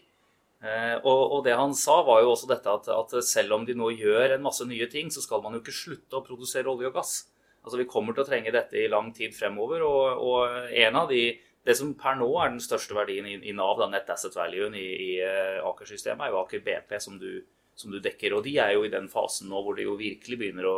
Eh, 0.66 0.96
og, 0.98 1.22
og, 1.22 1.40
det 1.46 1.56
han 1.56 1.76
sa, 1.78 2.02
var 2.08 2.24
jo 2.24 2.34
også 2.34 2.50
dette 2.52 2.72
at, 2.72 2.92
at, 2.92 3.16
selv 3.28 3.56
om 3.56 3.66
de 3.68 3.78
nå 3.78 3.94
gjør 3.96 4.36
en 4.36 4.44
masse 4.44 4.68
nye 4.68 4.90
ting, 4.92 5.12
så 5.14 5.24
skal 5.24 5.44
man 5.44 5.56
jo 5.56 5.64
ikke 5.64 5.76
slutte 5.76 6.20
å 6.20 6.26
produsere 6.26 6.72
olje 6.72 6.92
og 6.92 7.00
gass. 7.00 7.16
Altså 7.64 7.80
Vi 7.80 7.90
kommer 7.90 8.16
til 8.16 8.26
å 8.26 8.28
trenge 8.28 8.54
dette 8.54 8.78
i 8.82 8.92
lang 8.92 9.12
tid 9.16 9.36
fremover. 9.36 9.88
Og, 9.88 10.24
og 10.26 10.72
en 10.76 11.00
av 11.00 11.12
de 11.12 11.30
det 11.66 11.74
som 11.80 11.96
per 11.98 12.18
nå 12.20 12.28
er 12.38 12.52
den 12.52 12.62
største 12.62 12.94
verdien 12.94 13.26
i, 13.26 13.40
i 13.50 13.54
Nav, 13.58 13.80
da, 13.80 13.88
net 13.90 14.10
asset 14.14 14.36
Value 14.38 14.68
i, 14.78 14.86
i 14.86 15.12
uh, 15.26 15.64
Aker-systemet, 15.66 16.28
er 16.28 16.34
jo 16.36 16.42
Aker 16.44 16.62
BP, 16.62 16.94
som 17.02 17.16
du 17.18 17.40
som 17.76 17.92
du 17.94 18.00
dekker. 18.04 18.36
Og 18.36 18.46
de 18.46 18.58
er 18.62 18.76
jo 18.76 18.86
i 18.86 18.94
den 18.94 19.10
fasen 19.12 19.52
nå 19.52 19.62
hvor 19.64 19.78
det 19.78 19.88
jo 19.88 19.98
virkelig 20.00 20.40
begynner 20.42 20.70
å, 20.70 20.78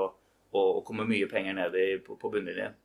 å, 0.52 0.68
komme 0.88 1.08
mye 1.10 1.30
penger 1.32 1.58
ned 1.58 1.78
i, 1.80 1.88
på, 2.04 2.18
på 2.20 2.32
bunnlinjen. 2.34 2.76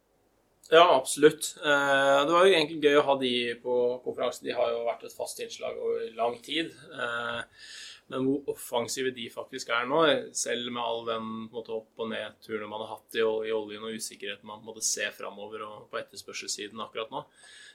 Ja, 0.70 0.84
absolutt. 0.94 1.54
Eh, 1.58 2.18
det 2.26 2.32
var 2.32 2.46
jo 2.46 2.52
egentlig 2.52 2.82
gøy 2.84 3.00
å 3.00 3.06
ha 3.08 3.16
de 3.20 3.32
på 3.60 3.78
konferansen. 4.04 4.46
De 4.46 4.54
har 4.56 4.70
jo 4.72 4.84
vært 4.86 5.08
et 5.08 5.16
fast 5.16 5.40
innslag 5.42 5.80
over 5.80 6.12
lang 6.16 6.38
tid. 6.44 6.70
Eh, 6.96 7.64
men 8.12 8.26
hvor 8.26 8.52
offensive 8.52 9.12
de 9.14 9.28
faktisk 9.32 9.70
er 9.72 9.86
nå, 9.88 10.02
selv 10.36 10.68
med 10.68 10.82
all 10.82 11.04
den 11.06 11.28
måte, 11.52 11.72
opp- 11.78 12.02
og 12.02 12.10
ned-turene 12.10 12.68
man 12.68 12.84
har 12.84 12.96
hatt 12.96 13.16
i, 13.16 13.22
oljen 13.24 13.86
og 13.86 13.96
usikkerheten 13.96 14.48
man 14.48 14.64
måtte 14.66 14.84
se 14.84 15.06
framover 15.16 15.64
og 15.64 15.86
på 15.90 16.00
etterspørselssiden 16.02 16.82
akkurat 16.84 17.12
nå, 17.14 17.22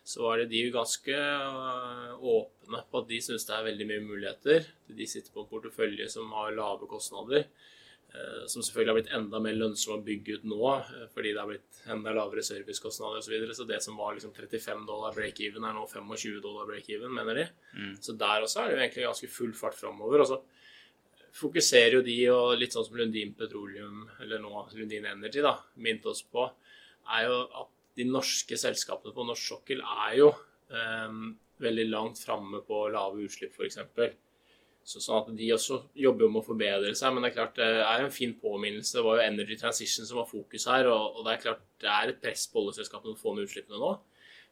så 0.07 0.27
er 0.31 0.44
det 0.44 0.51
de 0.54 0.68
ganske 0.71 1.15
øh, 1.15 2.12
åpne 2.15 2.83
på 2.88 3.00
at 3.01 3.09
de 3.09 3.18
syns 3.24 3.44
det 3.48 3.56
er 3.57 3.65
veldig 3.65 3.88
mye 3.89 4.04
muligheter. 4.06 4.69
De 4.88 5.07
sitter 5.09 5.33
på 5.33 5.44
en 5.44 5.50
portefølje 5.50 6.07
som 6.14 6.31
har 6.31 6.56
lave 6.56 6.87
kostnader, 6.87 7.44
øh, 8.16 8.45
som 8.47 8.64
selvfølgelig 8.64 8.94
har 8.94 8.97
blitt 9.02 9.11
enda 9.19 9.42
mer 9.44 9.57
lønnsom 9.59 9.97
å 9.97 10.06
bygge 10.07 10.37
ut 10.37 10.47
nå 10.47 10.61
øh, 10.78 11.04
fordi 11.11 11.33
det 11.33 11.42
har 11.42 11.52
blitt 11.52 11.81
enda 11.92 12.16
lavere 12.16 12.45
servicekostnader 12.47 13.19
osv. 13.19 13.28
Så, 13.28 13.35
videre. 13.35 13.59
så 13.59 13.68
det 13.68 13.81
som 13.83 13.99
var 13.99 14.16
liksom 14.16 14.31
35 14.37 14.87
dollar 14.87 15.18
break-even, 15.18 15.68
er 15.68 15.76
nå 15.76 15.83
25 15.92 16.40
dollar 16.45 16.71
break-even, 16.71 17.11
mener 17.19 17.42
de. 17.42 17.49
Mm. 17.76 17.95
Så 18.07 18.16
der 18.16 18.47
også 18.47 18.64
er 18.64 18.69
det 18.69 18.78
jo 18.78 18.83
egentlig 18.85 19.09
ganske 19.09 19.33
full 19.35 19.56
fart 19.59 19.76
framover. 19.76 20.23
Og 20.23 20.31
så 20.31 20.42
fokuserer 21.35 21.99
jo 21.99 22.06
de, 22.06 22.21
og 22.31 22.56
litt 22.61 22.73
sånn 22.76 22.87
som 22.87 22.95
Lundin 22.95 23.35
Petroleum, 23.35 24.06
eller 24.23 24.40
nå 24.40 24.69
Lundin 24.71 25.11
Energy, 25.11 25.44
da, 25.44 25.57
minte 25.83 26.16
oss 26.16 26.23
på, 26.23 26.47
er 27.11 27.28
jo 27.28 27.42
at 27.44 27.73
de 27.97 28.06
norske 28.07 28.57
selskapene 28.59 29.16
på 29.16 29.25
norsk 29.25 29.51
sokkel 29.56 29.81
er 29.81 30.16
jo 30.19 30.31
um, 30.69 31.31
veldig 31.63 31.87
langt 31.89 32.21
framme 32.21 32.61
på 32.66 32.85
lave 32.94 33.25
utslipp, 33.25 33.56
f.eks. 33.57 33.80
Så 34.87 35.01
sånn 35.04 35.18
at 35.19 35.31
De 35.35 35.47
også 35.51 35.81
jobber 35.99 36.30
med 36.31 36.39
å 36.39 36.47
forbedre 36.47 36.94
seg, 36.95 37.11
men 37.11 37.25
det 37.25 37.33
er 37.33 37.37
klart 37.42 37.57
det 37.59 37.66
er 37.83 38.06
en 38.06 38.13
fin 38.13 38.31
påminnelse. 38.39 38.95
Det 38.95 39.04
var 39.04 39.18
jo 39.18 39.25
Energy 39.25 39.57
Transition 39.59 40.07
som 40.07 40.21
var 40.21 40.30
fokus 40.30 40.68
her, 40.71 40.87
og, 40.94 41.18
det 41.25 41.33
er 41.33 41.42
klart 41.44 41.66
det 41.83 41.89
er 41.92 42.13
et 42.13 42.21
press 42.23 42.45
på 42.51 42.61
oljeselskapene 42.61 43.18
å 43.18 43.19
få 43.19 43.33
ned 43.35 43.49
utslippene 43.49 43.81
nå. 43.81 43.89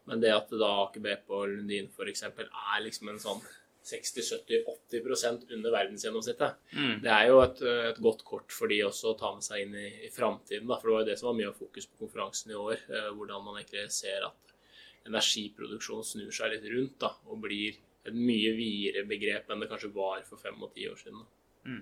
Men 0.10 0.22
det 0.22 0.34
at 0.36 0.52
da 0.52 0.72
Aker 0.84 1.06
BP 1.06 1.32
og 1.34 1.54
Lundin 1.54 1.88
f.eks. 1.94 2.26
er 2.28 2.84
liksom 2.84 3.14
en 3.14 3.22
sånn 3.22 3.40
60-70-80% 3.86 5.52
under 5.54 5.74
verdensgjennomsnittet. 5.76 6.58
Mm. 6.74 6.96
Det 7.04 7.12
er 7.14 7.28
jo 7.30 7.42
et, 7.44 7.62
et, 7.62 8.02
godt 8.02 8.24
kort 8.26 8.56
for 8.56 8.72
de 8.72 8.80
også 8.88 9.12
å 9.12 9.18
ta 9.20 9.32
med 9.36 9.46
seg 9.46 9.66
inn 9.66 9.76
i, 9.78 9.90
i 10.08 10.12
framtiden. 10.14 10.66
For 10.72 10.90
det 10.90 10.96
var 10.96 11.04
jo 11.04 11.10
det 11.12 11.18
som 11.22 11.30
var 11.30 11.38
mye 11.38 11.52
av 11.52 11.60
fokus 11.60 11.88
på 11.92 12.02
konferansen 12.02 12.54
i 12.54 12.60
år. 12.60 12.82
Eh, 12.90 13.10
hvordan 13.14 13.46
man 13.46 13.60
egentlig 13.60 13.86
ser 13.94 14.26
at 14.26 14.56
energiproduksjon 15.06 16.06
snur 16.06 16.34
seg 16.34 16.56
litt 16.56 16.66
rundt 16.72 16.98
da, 17.04 17.12
og 17.30 17.44
blir 17.46 17.78
et 18.06 18.16
mye 18.16 18.54
videre 18.58 19.06
begrep 19.10 19.50
enn 19.50 19.62
det 19.62 19.70
kanskje 19.70 19.94
var 19.94 20.24
for 20.26 20.42
fem 20.42 20.58
og 20.62 20.74
ti 20.74 20.88
år 20.90 20.98
siden. 21.02 21.26
Mm. 21.66 21.82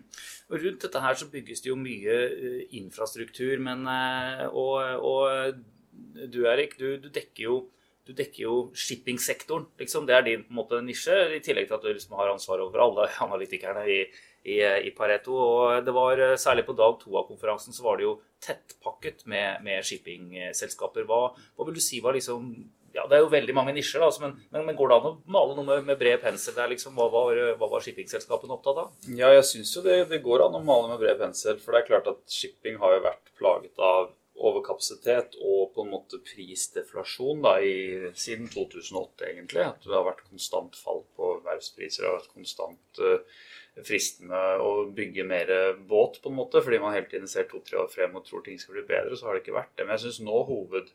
Og 0.50 0.58
rundt 0.64 0.84
dette 0.86 1.04
her 1.04 1.18
så 1.20 1.28
bygges 1.32 1.64
det 1.64 1.72
jo 1.72 1.80
mye 1.80 2.18
uh, 2.32 2.60
infrastruktur, 2.80 3.58
men 3.64 3.88
uh, 3.88 4.46
og, 4.52 4.76
og 5.04 6.28
du 6.32 6.44
Erik, 6.48 6.78
du, 6.80 6.96
du 7.04 7.10
dekker 7.12 7.48
jo 7.48 7.58
du 8.04 8.12
dekker 8.16 8.44
jo 8.44 8.56
shippingsektoren. 8.76 9.70
Liksom. 9.80 10.06
Det 10.08 10.16
er 10.18 10.26
din 10.28 10.44
måte, 10.52 10.82
nisje, 10.84 11.16
i 11.38 11.42
tillegg 11.44 11.70
til 11.70 11.78
at 11.78 11.86
du 11.86 11.92
liksom 11.94 12.18
har 12.20 12.34
ansvar 12.34 12.64
over 12.66 12.84
alle 12.84 13.08
analytikerne 13.26 13.86
i, 13.88 14.00
i, 14.44 14.60
i, 14.60 14.92
Pareto. 14.96 15.36
Og 15.40 15.86
det 15.86 15.96
var 15.96 16.20
eh, 16.20 16.38
Særlig 16.40 16.66
på 16.68 16.76
dag 16.78 16.98
to 17.00 17.16
av 17.16 17.28
konferansen 17.30 17.76
så 17.76 17.86
var 17.86 18.00
det 18.00 18.08
jo 18.08 18.18
tettpakket 18.44 19.24
med, 19.32 19.64
med 19.64 19.86
shippingselskaper. 19.88 21.08
Hva, 21.08 21.26
hva, 21.32 21.68
vil 21.68 21.78
du 21.80 21.84
si 21.84 22.02
var 22.04 22.18
liksom 22.18 22.50
ja, 22.94 23.08
Det 23.10 23.16
er 23.18 23.24
jo 23.24 23.32
veldig 23.32 23.56
mange 23.58 23.72
nisjer, 23.74 24.04
da, 24.04 24.10
altså, 24.12 24.22
men, 24.22 24.36
men, 24.52 24.68
men, 24.68 24.76
går 24.78 24.92
det 24.92 24.98
an 25.00 25.08
å 25.08 25.14
male 25.34 25.56
noe 25.58 25.66
med, 25.66 25.88
med 25.88 25.98
bred 25.98 26.20
pensel? 26.22 26.54
Det 26.54 26.62
er 26.62 26.74
liksom, 26.76 27.00
hva 27.00 27.08
var, 27.10 27.40
hva 27.58 27.70
var 27.72 27.82
shippingselskapene 27.82 28.54
opptatt 28.54 28.84
av? 28.84 28.92
Ja, 29.08 29.32
jeg 29.34 29.48
syns 29.50 29.72
jo 29.74 29.82
det, 29.88 29.96
det, 30.12 30.20
går 30.22 30.44
an 30.46 30.60
å 30.60 30.62
male 30.62 30.92
med 30.92 31.00
bred 31.02 31.18
pensel. 31.24 31.58
For 31.64 31.74
det 31.74 31.82
er 31.82 31.88
klart 31.88 32.12
at 32.12 32.22
shipping 32.30 32.78
har 32.84 33.00
jo 33.00 33.08
vært 33.08 33.34
plaget 33.40 33.82
av 33.82 34.12
overkapasitet 34.34 35.38
og 35.46 35.74
på 35.76 35.84
en 35.84 35.92
måte 35.94 36.20
prisdeflasjon 36.26 37.44
da, 37.46 37.58
i, 37.62 38.12
siden 38.18 38.50
2008, 38.52 39.28
egentlig. 39.30 39.66
At 39.68 39.86
det 39.86 39.94
har 39.94 40.08
vært 40.08 40.26
konstant 40.30 40.78
fall 40.80 41.04
på 41.18 41.36
verftspriser 41.46 42.10
vært 42.10 42.32
konstant 42.34 43.04
uh, 43.04 43.44
fristende 43.86 44.42
å 44.62 44.88
bygge 44.94 45.26
mer 45.30 45.54
båt, 45.90 46.20
på 46.22 46.32
en 46.32 46.38
måte, 46.38 46.62
fordi 46.66 46.82
man 46.82 46.96
hele 46.98 47.10
tiden 47.12 47.30
ser 47.30 47.48
to-tre 47.50 47.80
år 47.84 47.94
frem 47.94 48.18
og 48.18 48.26
tror 48.28 48.44
ting 48.46 48.60
skal 48.62 48.78
bli 48.78 48.88
bedre. 48.90 49.18
Så 49.18 49.30
har 49.30 49.38
det 49.38 49.46
ikke 49.46 49.58
vært 49.58 49.74
det. 49.78 49.86
Men 49.86 49.98
jeg 49.98 50.08
syns 50.08 50.22
nå 50.26 50.42
hoved, 50.50 50.92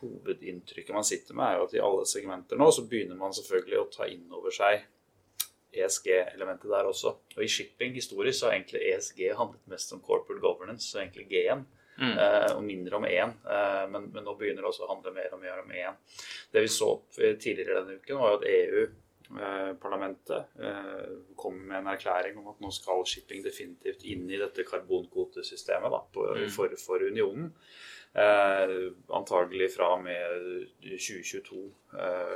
hovedinntrykket 0.00 0.96
man 0.96 1.06
sitter 1.06 1.36
med, 1.36 1.46
er 1.46 1.60
jo 1.60 1.68
at 1.68 1.76
i 1.76 1.84
alle 1.84 2.08
segmenter 2.08 2.60
nå 2.60 2.68
så 2.74 2.84
begynner 2.88 3.20
man 3.20 3.36
selvfølgelig 3.36 3.80
å 3.80 3.88
ta 3.92 4.08
inn 4.10 4.26
over 4.32 4.52
seg 4.52 4.84
ESG-elementet 5.74 6.70
der 6.70 6.88
også. 6.88 7.16
Og 7.36 7.40
i 7.44 7.50
shipping 7.50 7.94
historisk 7.96 8.40
så 8.40 8.48
har 8.48 8.58
egentlig 8.58 8.84
ESG 8.92 9.24
handlet 9.38 9.64
mest 9.70 9.92
om 9.94 10.02
corporate 10.04 10.42
governance, 10.42 10.86
så 10.88 11.02
egentlig 11.02 11.26
G-en. 11.32 11.64
Mm. 12.00 12.18
Eh, 12.18 12.50
og 12.56 12.62
mindre 12.66 12.98
om 12.98 13.06
én. 13.06 13.32
Eh, 13.46 13.84
men, 13.90 14.10
men, 14.10 14.24
nå 14.26 14.34
begynner 14.38 14.64
det 14.64 14.70
også 14.70 14.86
å 14.86 14.92
handle 14.94 15.14
mer 15.14 15.34
og 15.36 15.42
mer 15.42 15.62
om 15.62 15.70
én. 15.70 15.96
Det 16.52 16.64
vi 16.64 16.70
så 16.72 16.90
tidligere 17.14 17.82
denne 17.82 17.98
uken, 18.00 18.20
var 18.20 18.32
jo 18.32 18.40
at 18.40 18.48
EU-parlamentet 18.50 20.60
eh, 20.60 21.08
kom 21.40 21.56
med 21.62 21.78
en 21.80 21.92
erklæring 21.94 22.34
om 22.40 22.52
at 22.52 22.62
nå 22.64 22.70
skal 22.74 23.06
shipping 23.08 23.40
definitivt 23.46 24.06
inn 24.10 24.24
i 24.30 24.40
dette 24.40 24.66
karbonkvotesystemet 24.68 25.94
da, 25.94 26.00
på, 26.14 26.20
mm. 26.34 26.48
for, 26.54 26.68
for 26.82 27.06
unionen. 27.06 27.52
Eh, 28.14 28.72
antagelig 29.10 29.72
fra 29.74 29.88
og 29.96 30.04
med 30.04 30.68
2022. 30.84 31.62
Eh, 31.98 32.34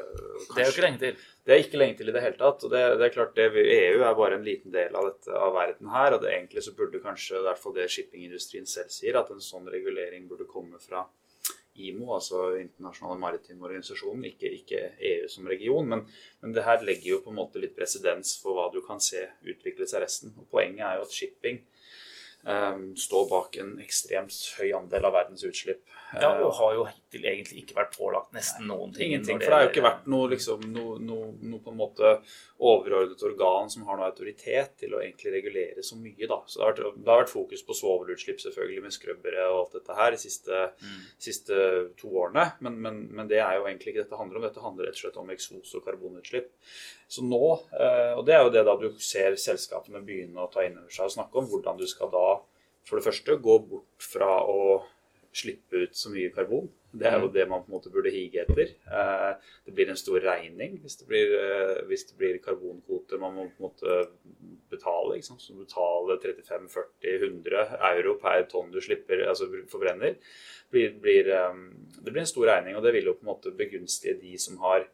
det 0.56 0.62
er 0.62 0.66
jo 0.66 0.72
ikke 0.72 0.82
lenge 0.82 0.98
til. 1.04 1.20
Det 1.46 1.54
er 1.54 1.62
ikke 1.62 1.78
lenge 1.78 1.98
til 2.00 2.10
i 2.10 2.14
det 2.16 2.22
hele 2.24 2.38
tatt. 2.40 2.64
og 2.66 2.72
det, 2.72 2.80
det 2.98 3.06
er 3.06 3.14
klart 3.14 3.38
det, 3.38 3.46
EU 3.54 4.02
er 4.02 4.16
bare 4.18 4.40
en 4.40 4.48
liten 4.48 4.74
del 4.74 4.98
av, 4.98 5.12
dette, 5.12 5.30
av 5.38 5.54
verden 5.54 5.92
her. 5.94 6.16
og 6.16 6.24
det 6.24 6.32
Egentlig 6.34 6.64
så 6.66 6.74
burde 6.74 7.02
kanskje, 7.04 7.38
i 7.38 7.46
hvert 7.46 7.62
fall 7.62 7.76
det 7.78 7.86
shippingindustrien 7.94 8.66
selv 8.66 8.90
sier, 8.90 9.20
at 9.20 9.30
en 9.30 9.44
sånn 9.44 9.70
regulering 9.70 10.26
burde 10.26 10.50
komme 10.50 10.82
fra 10.82 11.06
IMO, 11.78 12.10
altså 12.16 12.56
Internasjonale 12.58 13.22
maritime 13.22 13.62
organisasjonen, 13.68 14.26
ikke, 14.32 14.50
ikke, 14.58 14.80
EU 14.98 15.30
som 15.30 15.46
region. 15.46 15.86
Men, 15.94 16.06
men, 16.42 16.58
det 16.58 16.66
her 16.66 16.82
legger 16.82 17.12
jo 17.14 17.22
på 17.22 17.30
en 17.30 17.38
måte 17.38 17.62
litt 17.62 17.78
presedens 17.78 18.34
for 18.42 18.58
hva 18.58 18.66
du 18.74 18.80
kan 18.82 18.98
se 18.98 19.28
utvikle 19.46 19.86
seg 19.86 20.02
resten. 20.02 20.34
Og 20.42 20.50
Poenget 20.50 20.88
er 20.88 20.98
jo 20.98 21.06
at 21.06 21.14
shipping 21.14 21.62
står 22.96 23.24
bak 23.28 23.56
en 23.60 23.74
ekstremt 23.82 24.34
høy 24.56 24.70
andel 24.76 25.04
av 25.08 25.16
verdens 25.16 25.42
utslipp. 25.44 25.82
Ja, 26.16 26.30
og 26.40 26.54
har 26.56 26.76
jo 26.78 26.84
hittil 26.88 27.26
egentlig 27.28 27.62
ikke 27.62 27.76
vært 27.76 27.96
pålagt 27.98 28.32
nesten 28.32 28.64
noen 28.70 28.94
ting. 28.94 29.10
Ingenting, 29.10 29.40
for 29.42 29.50
det 29.50 29.56
har 29.56 29.66
jo 29.66 29.72
ikke 29.72 29.84
vært 29.84 30.06
noe, 30.08 30.30
liksom, 30.32 30.62
noe, 30.72 30.94
noe, 31.04 31.26
noe, 31.42 31.60
på 31.64 31.74
en 31.74 31.76
måte 31.76 32.12
overordnet 32.64 33.24
organ 33.28 33.68
som 33.68 33.84
har 33.88 33.98
noe 33.98 34.08
autoritet 34.08 34.78
til 34.80 34.94
å 34.96 35.02
egentlig 35.02 35.34
regulere 35.34 35.84
så 35.84 35.98
mye. 36.00 36.30
da. 36.30 36.40
Så 36.46 36.62
Det 36.62 36.64
har 36.64 36.72
vært, 36.72 36.96
det 36.96 37.12
har 37.12 37.22
vært 37.24 37.34
fokus 37.34 37.64
på 37.66 37.76
svovelutslipp 37.76 38.40
selvfølgelig 38.46 38.86
med 38.86 38.96
skrøbbere 38.96 39.48
og 39.50 39.58
alt 39.58 39.76
dette 39.80 39.98
her 40.00 40.14
de 40.14 40.22
siste, 40.22 40.62
mm. 40.80 41.02
siste 41.28 41.60
to 42.00 42.14
årene. 42.14 42.46
Men, 42.64 42.80
men, 42.86 43.02
men, 43.12 43.28
det 43.28 43.42
er 43.42 43.58
jo 43.58 43.66
egentlig 43.68 43.92
ikke 43.92 44.06
dette 44.06 44.22
handler 44.22 44.40
om. 44.40 44.48
Dette 44.48 44.64
handler 44.64 44.88
rett 44.88 44.96
og 44.96 45.04
slett 45.04 45.20
om 45.20 45.34
eksos 45.36 45.76
og 45.76 45.84
karbonutslipp. 45.84 46.54
Så 47.08 47.24
nå, 47.24 47.40
eh, 47.72 48.12
og 48.18 48.26
det 48.28 48.36
er 48.36 48.42
jo 48.44 48.52
det 48.52 48.66
da 48.68 48.74
du 48.76 48.88
ser 49.00 49.38
selskapene 49.40 50.04
begynne 50.04 50.44
å 50.44 50.50
ta 50.52 50.66
inn 50.66 50.76
over 50.76 50.92
seg 50.92 51.08
og 51.08 51.14
snakke 51.14 51.40
om, 51.40 51.46
hvordan 51.48 51.78
du 51.80 51.86
skal 51.88 52.10
da 52.12 52.26
for 52.88 52.98
det 52.98 53.06
første 53.06 53.36
gå 53.40 53.54
bort 53.64 54.04
fra 54.04 54.28
å 54.44 54.82
slippe 55.32 55.84
ut 55.84 55.96
så 55.96 56.12
mye 56.12 56.32
karbon. 56.34 56.68
Det 56.88 57.04
er 57.04 57.18
jo 57.18 57.28
mm. 57.28 57.32
det 57.34 57.44
man 57.48 57.62
på 57.64 57.68
en 57.68 57.76
måte 57.76 57.92
burde 57.92 58.12
hige 58.12 58.42
etter. 58.44 58.74
Eh, 58.92 59.54
det 59.64 59.74
blir 59.76 59.88
en 59.92 60.00
stor 60.00 60.20
regning 60.24 60.78
hvis 60.82 60.98
det 61.00 61.08
blir, 61.08 61.32
eh, 61.36 61.80
hvis 61.88 62.06
det 62.10 62.18
blir 62.20 62.38
karbonkvoter 62.44 63.20
man 63.20 63.36
må 63.36 63.46
på 63.48 63.56
en 63.56 63.66
måte 63.68 63.96
betale. 64.72 65.16
Ikke 65.16 65.30
sant? 65.30 65.44
Så 65.44 65.56
betale 65.56 66.18
35-40-100 66.24 67.76
euro 67.94 68.18
per 68.20 68.44
tonn 68.52 68.72
du 68.72 68.80
slipper, 68.84 69.24
altså 69.32 69.48
forbrenner. 69.72 70.16
Blir, 70.72 70.92
blir, 71.00 71.28
det 71.28 72.12
blir 72.12 72.20
en 72.20 72.28
stor 72.28 72.50
regning, 72.50 72.76
og 72.76 72.84
det 72.84 72.92
vil 72.96 73.08
jo 73.08 73.16
på 73.16 73.24
en 73.24 73.32
måte 73.32 73.56
begunstige 73.56 74.18
de 74.20 74.36
som 74.40 74.60
har 74.64 74.84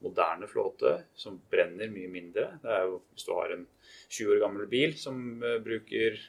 moderne 0.00 0.48
flåte, 0.48 0.94
som 1.18 1.36
brenner 1.52 1.90
mye 1.92 2.08
mindre. 2.08 2.46
Det 2.62 2.74
er 2.76 2.86
jo 2.88 3.00
Hvis 3.12 3.26
du 3.26 3.32
har 3.36 3.54
en 3.54 3.66
20 4.08 4.34
år 4.34 4.42
gammel 4.44 4.68
bil 4.70 4.94
som 4.98 5.18
bruker 5.64 6.20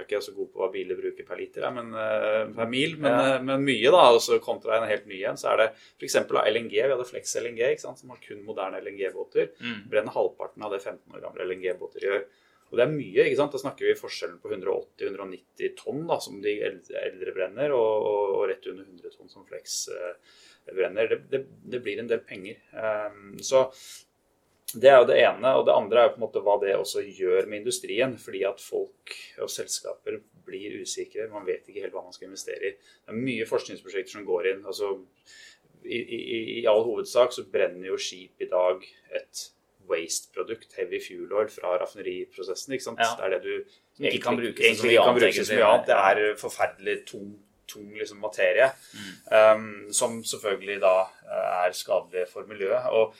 jeg 0.00 0.06
er 0.06 0.08
ikke 0.16 0.24
så 0.24 0.34
god 0.36 0.48
på 0.52 0.60
hva 0.62 0.68
biler 0.72 0.96
bruker 0.96 1.26
per 1.28 1.36
liter, 1.40 1.66
men, 1.76 1.90
uh, 1.92 2.48
per 2.56 2.68
mil, 2.70 2.96
men, 3.00 3.12
ja. 3.12 3.38
men 3.44 3.64
mye. 3.66 3.90
da, 3.92 4.04
altså 4.08 4.38
Kontra 4.42 4.78
en 4.78 4.88
helt 4.88 5.08
ny 5.10 5.20
en, 5.28 5.36
så 5.40 5.52
er 5.52 5.60
det 5.60 5.66
f.eks. 6.00 6.16
LNG. 6.24 6.72
Vi 6.72 6.92
hadde 6.94 7.08
Flex 7.08 7.34
LNG, 7.40 7.60
ikke 7.66 7.84
sant, 7.84 8.00
som 8.00 8.12
har 8.14 8.22
kun 8.24 8.40
moderne 8.46 8.80
LNG-båter. 8.80 9.50
Mm. 9.60 9.82
Brenner 9.92 10.16
halvparten 10.16 10.64
av 10.64 10.72
det 10.72 10.80
15 10.80 11.16
år 11.16 11.26
gamle 11.26 11.48
LNG-båter 11.50 12.06
gjør. 12.06 12.24
Og 12.70 12.78
det 12.78 12.86
er 12.86 12.92
mye. 12.94 13.26
ikke 13.26 13.40
sant, 13.40 13.52
Da 13.52 13.60
snakker 13.60 13.88
vi 13.88 13.98
forskjellen 13.98 14.38
på 14.40 14.52
180-190 14.54 15.74
tonn 15.78 16.04
da, 16.08 16.20
som 16.22 16.38
de 16.42 16.56
eldre 16.64 17.34
brenner, 17.36 17.74
og, 17.76 18.06
og, 18.10 18.36
og, 18.38 18.44
rett 18.50 18.70
under 18.70 18.86
100 18.86 19.18
tonn 19.18 19.32
som 19.32 19.46
Flex 19.48 19.82
uh, 19.92 20.14
brenner. 20.68 21.10
Det, 21.10 21.18
det, 21.32 21.42
det, 21.72 21.82
blir 21.84 22.00
en 22.02 22.10
del 22.10 22.22
penger. 22.26 22.60
Um, 22.72 23.36
så 23.42 23.66
det 24.74 24.90
er 24.90 25.00
jo 25.00 25.08
det 25.10 25.18
ene. 25.22 25.54
Og 25.58 25.66
det 25.66 25.76
andre 25.76 26.02
er 26.02 26.08
jo 26.08 26.14
på 26.14 26.20
en 26.20 26.26
måte 26.26 26.44
hva 26.46 26.56
det 26.62 26.76
også 26.78 27.04
gjør 27.06 27.48
med 27.50 27.62
industrien. 27.62 28.16
Fordi 28.20 28.42
at 28.48 28.62
folk 28.62 29.14
og 29.42 29.52
selskaper 29.52 30.20
blir 30.46 30.80
usikre. 30.82 31.30
Man 31.32 31.46
vet 31.48 31.68
ikke 31.68 31.86
helt 31.86 31.96
hva 31.96 32.06
man 32.06 32.16
skal 32.16 32.30
investere 32.30 32.72
i. 32.72 32.74
Det 32.76 33.14
er 33.14 33.22
mye 33.30 33.48
forskningsprosjekter 33.48 34.18
som 34.18 34.28
går 34.28 34.52
inn. 34.54 34.66
altså 34.66 34.96
i, 35.84 35.96
i, 35.96 36.40
i 36.60 36.66
all 36.68 36.82
hovedsak 36.84 37.32
så 37.32 37.46
brenner 37.48 37.88
jo 37.88 37.96
skip 38.00 38.42
i 38.44 38.48
dag 38.50 38.82
et 39.16 39.46
waste-produkt, 39.90 40.74
heavy 40.78 41.00
fuel 41.02 41.32
oil, 41.34 41.48
fra 41.50 41.74
raffineriprosessen. 41.80 42.74
ikke 42.76 42.84
sant? 42.84 43.00
Ja. 43.02 43.14
Det 43.18 43.26
er 43.26 43.32
det 43.34 43.40
du 43.42 44.04
egentlig 44.04 44.22
kan 44.22 44.38
bruke 44.38 44.74
som 44.74 44.86
mye 44.86 45.70
annet. 45.70 45.88
Det 45.88 45.96
er 45.96 46.36
forferdelig 46.40 46.96
tung, 47.08 47.32
tung 47.70 47.92
liksom, 47.94 48.20
materie. 48.22 48.70
Mm. 48.94 49.14
Um, 49.30 49.70
som 49.94 50.18
selvfølgelig 50.26 50.80
da 50.82 50.96
eh, 51.06 51.46
er 51.66 51.78
skadelig 51.78 52.26
for 52.32 52.50
miljøet. 52.50 52.90
og 52.90 53.14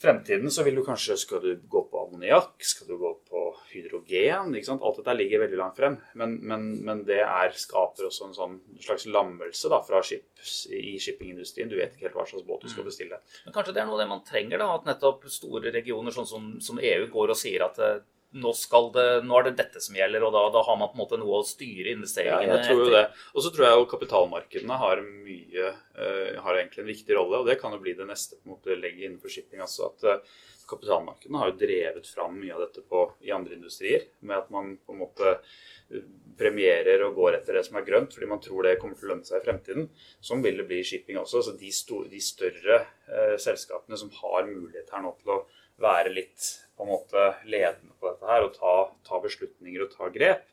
fremtiden 0.00 0.50
så 0.52 0.64
vil 0.66 0.76
du 0.76 0.84
kanskje 0.84 1.16
Skal 1.16 1.40
du 1.40 1.50
gå 1.68 1.82
på 1.90 2.02
ammoniakk? 2.04 2.54
Skal 2.64 2.88
du 2.90 2.96
gå 3.00 3.12
på 3.28 3.42
hydrogen? 3.72 4.54
ikke 4.54 4.68
sant? 4.68 4.84
Alt 4.84 5.00
dette 5.00 5.14
ligger 5.16 5.44
veldig 5.44 5.60
langt 5.60 5.78
frem. 5.78 5.96
Men, 6.14 6.36
men, 6.42 6.66
men 6.84 7.04
det 7.08 7.22
er, 7.24 7.54
skaper 7.56 8.08
også 8.08 8.28
en 8.28 8.36
sånn 8.36 8.58
slags 8.82 9.06
lammelse 9.08 9.70
da, 9.72 9.80
fra 9.86 10.02
ships, 10.04 10.66
i 10.70 10.96
shippingindustrien. 11.02 11.70
Du 11.72 11.78
vet 11.78 11.96
ikke 11.96 12.08
helt 12.08 12.18
hva 12.18 12.26
slags 12.28 12.46
båt 12.48 12.66
du 12.66 12.72
skal 12.72 12.84
mm. 12.84 12.90
bestille. 12.90 13.20
Men 13.46 13.56
Kanskje 13.56 13.76
det 13.76 13.82
er 13.82 13.88
noe 13.88 13.98
av 13.98 14.04
det 14.04 14.10
man 14.12 14.26
trenger? 14.26 14.60
da, 14.62 14.68
At 14.76 14.90
nettopp 14.90 15.26
store 15.32 15.72
regioner 15.74 16.14
sånn 16.14 16.28
som, 16.28 16.52
som 16.62 16.82
EU 16.82 17.08
går 17.12 17.34
og 17.34 17.40
sier 17.40 17.64
at 17.66 17.80
eh, 17.82 17.98
nå, 18.36 18.52
det, 18.94 19.06
nå, 19.24 19.36
er 19.38 19.46
det 19.46 19.54
dette 19.60 19.80
som 19.82 19.96
gjelder, 19.96 20.26
og 20.26 20.34
da, 20.34 20.42
da, 20.54 20.64
har 20.66 20.80
man 20.80 20.90
på 20.90 20.98
en 20.98 21.02
måte 21.04 21.20
noe 21.20 21.40
å 21.40 21.46
styre 21.46 21.94
investeringene 21.94 22.50
ja, 22.50 22.58
jeg 22.58 22.70
tror 22.70 22.82
jo 22.82 22.90
det. 22.92 23.04
Og 23.32 23.44
så 23.44 23.52
tror 23.54 23.66
jeg 23.68 23.78
jo 23.78 23.86
kapitalmarkedene 23.92 24.80
har 24.82 25.04
mye, 25.04 25.70
uh, 25.96 26.42
har 26.44 26.58
egentlig 26.58 26.84
en 26.84 26.90
viktig 26.90 27.16
rolle, 27.16 27.40
og 27.40 27.48
det 27.48 27.58
kan 27.60 27.72
jo 27.76 27.80
bli 27.82 27.96
det 27.96 28.08
neste 28.08 28.36
på 28.36 28.48
en 28.48 28.56
måte 28.58 28.76
legget 28.76 29.06
innenfor 29.08 29.32
shipping. 29.32 29.62
altså 29.64 29.88
at 29.88 30.06
uh, 30.10 30.36
Kapitalmarkedene 30.66 31.38
har 31.38 31.50
jo 31.52 31.58
drevet 31.60 32.08
fram 32.10 32.40
mye 32.40 32.54
av 32.54 32.64
dette 32.64 32.82
på, 32.90 33.04
i 33.22 33.30
andre 33.34 33.54
industrier, 33.54 34.08
med 34.26 34.40
at 34.40 34.48
man 34.50 34.72
på 34.82 34.96
en 34.96 34.98
måte 34.98 35.34
eh, 35.36 36.06
premierer 36.38 37.04
og 37.06 37.14
går 37.20 37.38
etter 37.38 37.58
det 37.58 37.62
som 37.68 37.78
er 37.78 37.86
grønt, 37.86 38.14
fordi 38.16 38.30
man 38.30 38.42
tror 38.42 38.66
det 38.66 38.76
kommer 38.82 38.98
til 38.98 39.06
å 39.06 39.12
lønne 39.12 39.28
seg 39.28 39.38
i 39.38 39.46
fremtiden. 39.46 39.86
Sånn 40.18 40.42
vil 40.42 40.58
det 40.58 40.66
bli 40.66 40.80
i 40.82 40.88
shipping 40.88 41.20
også. 41.22 41.44
så 41.46 41.54
De, 41.60 41.70
store, 41.70 42.10
de 42.10 42.22
større 42.22 42.80
uh, 42.82 43.36
selskapene 43.38 44.00
som 44.00 44.10
har 44.18 44.50
mulighet 44.50 44.90
her 44.90 45.06
nå 45.06 45.14
til 45.20 45.36
å 45.36 45.42
være 45.82 46.14
litt 46.16 46.50
på 46.76 46.84
en 46.84 46.92
måte 46.92 47.24
ledende 47.48 47.96
på 47.98 48.10
dette 48.10 48.28
her 48.28 48.44
og 48.46 48.54
ta, 48.56 48.74
ta 49.06 49.20
beslutninger 49.22 49.84
og 49.84 49.92
ta 49.94 50.10
grep. 50.12 50.44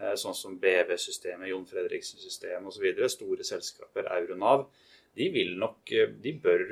Eh, 0.00 0.14
sånn 0.20 0.36
som 0.36 0.56
BV-systemet, 0.60 1.50
Jon 1.50 1.66
Fredriksen-systemet 1.68 2.68
osv. 2.70 3.04
Store 3.12 3.46
selskaper, 3.46 4.08
Euronav. 4.18 4.66
De 5.16 5.28
vil 5.32 5.56
nok, 5.60 5.80
eh, 5.92 6.12
de 6.24 6.32
bør 6.44 6.64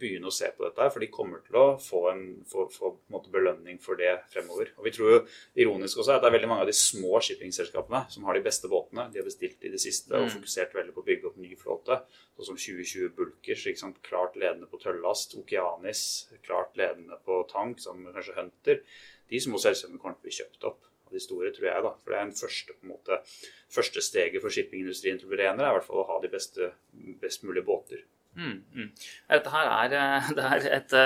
begynne 0.00 0.30
å 0.30 0.34
se 0.34 0.48
på 0.56 0.64
dette, 0.64 0.88
for 0.92 1.02
de 1.02 1.10
kommer 1.12 1.42
til 1.44 1.58
å 1.60 1.64
få 1.80 2.02
en, 2.10 2.24
få, 2.48 2.66
få 2.72 2.92
en 3.08 3.28
belønning 3.32 3.78
for 3.82 4.00
det 4.00 4.12
fremover. 4.32 4.72
Og 4.78 4.88
Vi 4.88 4.94
tror 4.96 5.12
jo 5.12 5.20
ironisk 5.64 6.00
også 6.02 6.16
at 6.16 6.24
det 6.24 6.30
er 6.30 6.36
veldig 6.38 6.50
mange 6.50 6.66
av 6.66 6.70
de 6.72 6.76
små 6.76 7.20
shippingselskapene 7.24 8.02
som 8.12 8.26
har 8.28 8.38
de 8.38 8.44
beste 8.44 8.70
båtene. 8.72 9.08
De 9.12 9.20
har 9.20 9.28
bestilt 9.28 9.62
i 9.64 9.72
det 9.72 9.82
siste 9.82 10.14
og 10.16 10.28
mm. 10.28 10.34
fokusert 10.38 10.76
veldig 10.76 10.96
på 10.96 11.04
å 11.04 11.08
bygge 11.08 11.30
opp 11.30 11.40
ny 11.40 11.54
flåte. 11.60 12.00
Sånn 12.36 12.52
som 12.52 12.60
2020 12.60 13.14
Bulkers, 13.16 13.66
klart 14.06 14.38
ledende 14.40 14.68
på 14.70 14.80
tøllast. 14.82 15.36
Okeanis, 15.40 16.04
klart 16.46 16.78
ledende 16.80 17.20
på 17.26 17.42
tank, 17.52 17.82
som 17.84 18.06
kanskje 18.10 18.38
Hunter. 18.38 18.84
De 19.30 19.40
små 19.42 19.60
selskapene 19.62 20.00
kommer 20.00 20.18
til 20.18 20.24
å 20.24 20.28
bli 20.28 20.38
kjøpt 20.40 20.70
opp 20.72 20.86
de 21.10 21.20
store, 21.22 21.50
tror 21.54 21.68
jeg. 21.70 21.82
da. 21.86 21.92
For 22.02 22.12
det 22.12 22.18
er 22.18 22.28
en 22.28 22.38
første, 22.38 22.76
på 22.76 22.86
en 22.86 22.94
måte, 22.94 23.20
første 23.72 24.04
steget 24.04 24.42
for 24.42 24.54
shippingindustrien 24.54 25.20
til 25.20 25.28
å 25.28 25.32
bli 25.32 25.42
renere, 25.42 25.68
er 25.68 25.74
i 25.74 25.78
hvert 25.78 25.88
fall 25.88 26.02
å 26.04 26.08
ha 26.10 26.18
de 26.22 26.32
beste, 26.32 26.72
best 27.22 27.46
mulige 27.46 27.66
båter. 27.66 28.04
Mm, 28.38 28.56
mm. 28.76 28.88
Dette 29.32 29.52
her 29.52 29.70
er, 29.74 29.94
eh, 29.98 30.32
det 30.38 30.48
er 30.48 30.66
et 30.78 30.96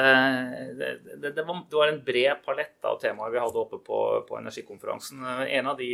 det, 0.78 0.90
det, 1.22 1.34
det, 1.36 1.44
var, 1.46 1.88
en 1.88 2.00
bred 2.04 2.42
palett 2.44 2.88
av 2.88 3.00
temaer 3.02 3.32
vi 3.34 3.42
hadde 3.42 3.60
oppe 3.60 3.80
på, 3.84 4.00
på 4.28 4.40
energikonferansen. 4.40 5.24
En 5.48 5.72
av 5.72 5.78
de 5.80 5.92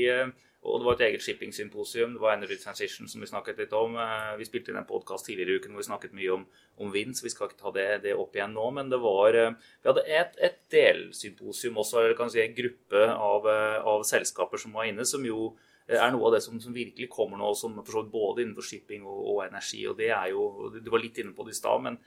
og 0.61 0.77
det 0.77 0.85
var 0.85 0.97
et 0.99 1.07
eget 1.07 1.23
shipping-symposium. 1.25 2.13
Det 2.15 2.21
var 2.21 2.35
Energy 2.35 2.59
Transition 2.61 3.09
som 3.09 3.23
vi 3.23 3.29
snakket 3.31 3.63
litt 3.63 3.73
om. 3.77 3.95
Eh, 3.97 4.35
vi 4.37 4.45
spilte 4.45 4.73
inn 4.73 4.81
en 4.81 4.89
podkast 4.89 5.25
tidligere 5.29 5.57
i 5.57 5.61
uken 5.61 5.73
hvor 5.73 5.81
vi 5.81 5.89
snakket 5.89 6.17
mye 6.17 6.35
om, 6.35 6.45
om, 6.77 6.91
vind, 6.93 7.17
så 7.17 7.25
vi 7.25 7.33
skal 7.33 7.49
ikke 7.49 7.63
ta 7.63 7.73
det, 7.73 7.87
det, 8.05 8.13
opp 8.13 8.37
igjen 8.37 8.53
nå. 8.53 8.67
Men 8.77 8.93
det 8.93 9.01
var 9.01 9.39
eh, 9.41 9.57
Vi 9.81 9.89
hadde 9.89 10.05
et, 10.05 10.37
et 10.37 10.61
delsymposium 10.75 11.81
også, 11.81 12.03
eller 12.03 12.19
kan 12.19 12.33
si 12.33 12.43
en 12.45 12.57
gruppe 12.59 13.07
av, 13.09 13.49
eh, 13.49 13.79
av, 13.81 14.05
selskaper 14.05 14.61
som 14.61 14.77
var 14.77 14.91
inne, 14.91 15.09
som 15.09 15.25
jo 15.25 15.55
er 15.99 16.13
noe 16.15 16.29
av 16.29 16.37
det 16.37 16.43
som, 16.45 16.61
som 16.63 16.75
virkelig 16.77 17.09
kommer 17.11 17.41
nå, 17.41 17.51
som 17.59 17.75
både 17.81 18.45
innenfor 18.45 18.67
shipping 18.67 19.03
og, 19.03 19.21
og, 19.25 19.43
energi. 19.49 19.83
og 19.91 19.99
det 19.99 20.13
er 20.15 20.31
jo, 20.31 20.71
Du 20.77 20.91
var 20.91 21.03
litt 21.03 21.19
inne 21.19 21.35
på 21.35 21.47
det 21.47 21.57
i 21.57 21.61
stad, 21.61 21.83
men 21.83 21.99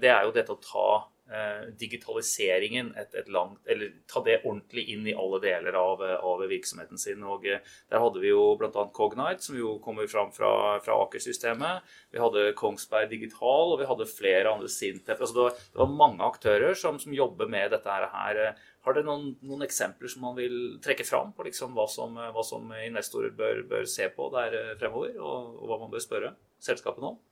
det 0.00 0.10
er 0.12 0.26
jo 0.26 0.34
dette 0.34 0.52
å 0.52 0.60
ta 0.62 0.88
Eh, 1.24 1.68
digitaliseringen 1.80 2.90
et, 3.00 3.14
et 3.16 3.28
langt, 3.32 3.62
eller 3.64 3.94
ta 4.12 4.20
det 4.26 4.42
ordentlig 4.42 4.82
inn 4.92 5.06
i 5.08 5.14
alle 5.16 5.38
deler 5.40 5.72
av, 5.80 6.02
av 6.20 6.42
virksomheten 6.50 7.00
sin. 7.00 7.22
Og 7.24 7.46
eh, 7.48 7.62
Der 7.88 8.02
hadde 8.02 8.20
vi 8.20 8.28
jo 8.28 8.42
bl.a. 8.60 8.84
Cognite, 8.92 9.40
som 9.40 9.56
jo 9.56 9.78
kommer 9.80 10.04
fram 10.10 10.34
fra, 10.36 10.50
fra 10.84 10.98
Aker-systemet. 11.06 11.88
Vi 12.12 12.20
hadde 12.20 12.50
Kongsberg 12.60 13.08
Digital, 13.14 13.72
og 13.72 13.80
vi 13.80 13.88
hadde 13.88 14.10
flere 14.10 14.52
andre 14.52 14.68
Sintef. 14.68 15.16
Altså 15.16 15.38
det, 15.38 15.46
var, 15.46 15.64
det 15.72 15.80
var 15.80 15.96
mange 16.04 16.28
aktører 16.28 16.76
som, 16.76 17.00
som, 17.00 17.16
jobber 17.16 17.48
med 17.48 17.72
dette 17.72 17.96
her. 18.18 18.44
Har 18.84 18.96
dere 18.96 19.06
noen, 19.06 19.30
noen, 19.48 19.64
eksempler 19.64 20.10
som 20.12 20.26
man 20.26 20.34
vil 20.36 20.56
trekke 20.84 21.06
fram 21.08 21.30
på 21.32 21.46
liksom 21.46 21.72
hva, 21.76 21.86
som, 21.88 22.18
hva, 22.18 22.42
som, 22.44 22.68
investorer 22.84 23.32
bør, 23.36 23.62
bør, 23.70 23.86
se 23.88 24.10
på 24.12 24.28
der 24.34 24.56
eh, 24.58 24.74
fremover, 24.80 25.14
og, 25.16 25.54
og 25.62 25.70
hva 25.70 25.78
man 25.80 25.92
bør 25.94 26.04
spørre 26.04 26.34
selskapene 26.62 27.14
om? 27.14 27.22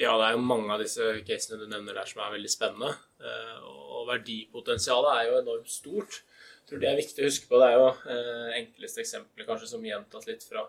Ja, 0.00 0.14
det 0.16 0.24
er 0.24 0.38
jo 0.38 0.44
mange 0.46 0.72
av 0.72 0.80
disse 0.80 1.04
casene 1.28 1.60
du 1.60 1.66
nevner 1.68 1.98
der 1.98 2.08
som 2.08 2.22
er 2.24 2.32
veldig 2.32 2.50
spennende. 2.50 2.94
Eh, 3.20 3.58
og 3.68 4.06
verdipotensialet 4.08 5.18
er 5.18 5.28
jo 5.28 5.40
enormt 5.42 5.70
stort. 5.70 6.22
Jeg 6.62 6.70
tror 6.70 6.80
det 6.82 6.88
er 6.88 7.00
viktig 7.02 7.22
å 7.22 7.28
huske 7.28 7.50
på. 7.50 7.60
Det 7.60 7.68
er 7.68 7.76
jo 7.76 7.90
eh, 8.14 8.54
enkleste 8.62 9.04
eksempelet 9.04 9.50
kanskje 9.50 9.68
som 9.74 9.84
gjentatt 9.84 10.28
litt 10.30 10.46
fra 10.48 10.64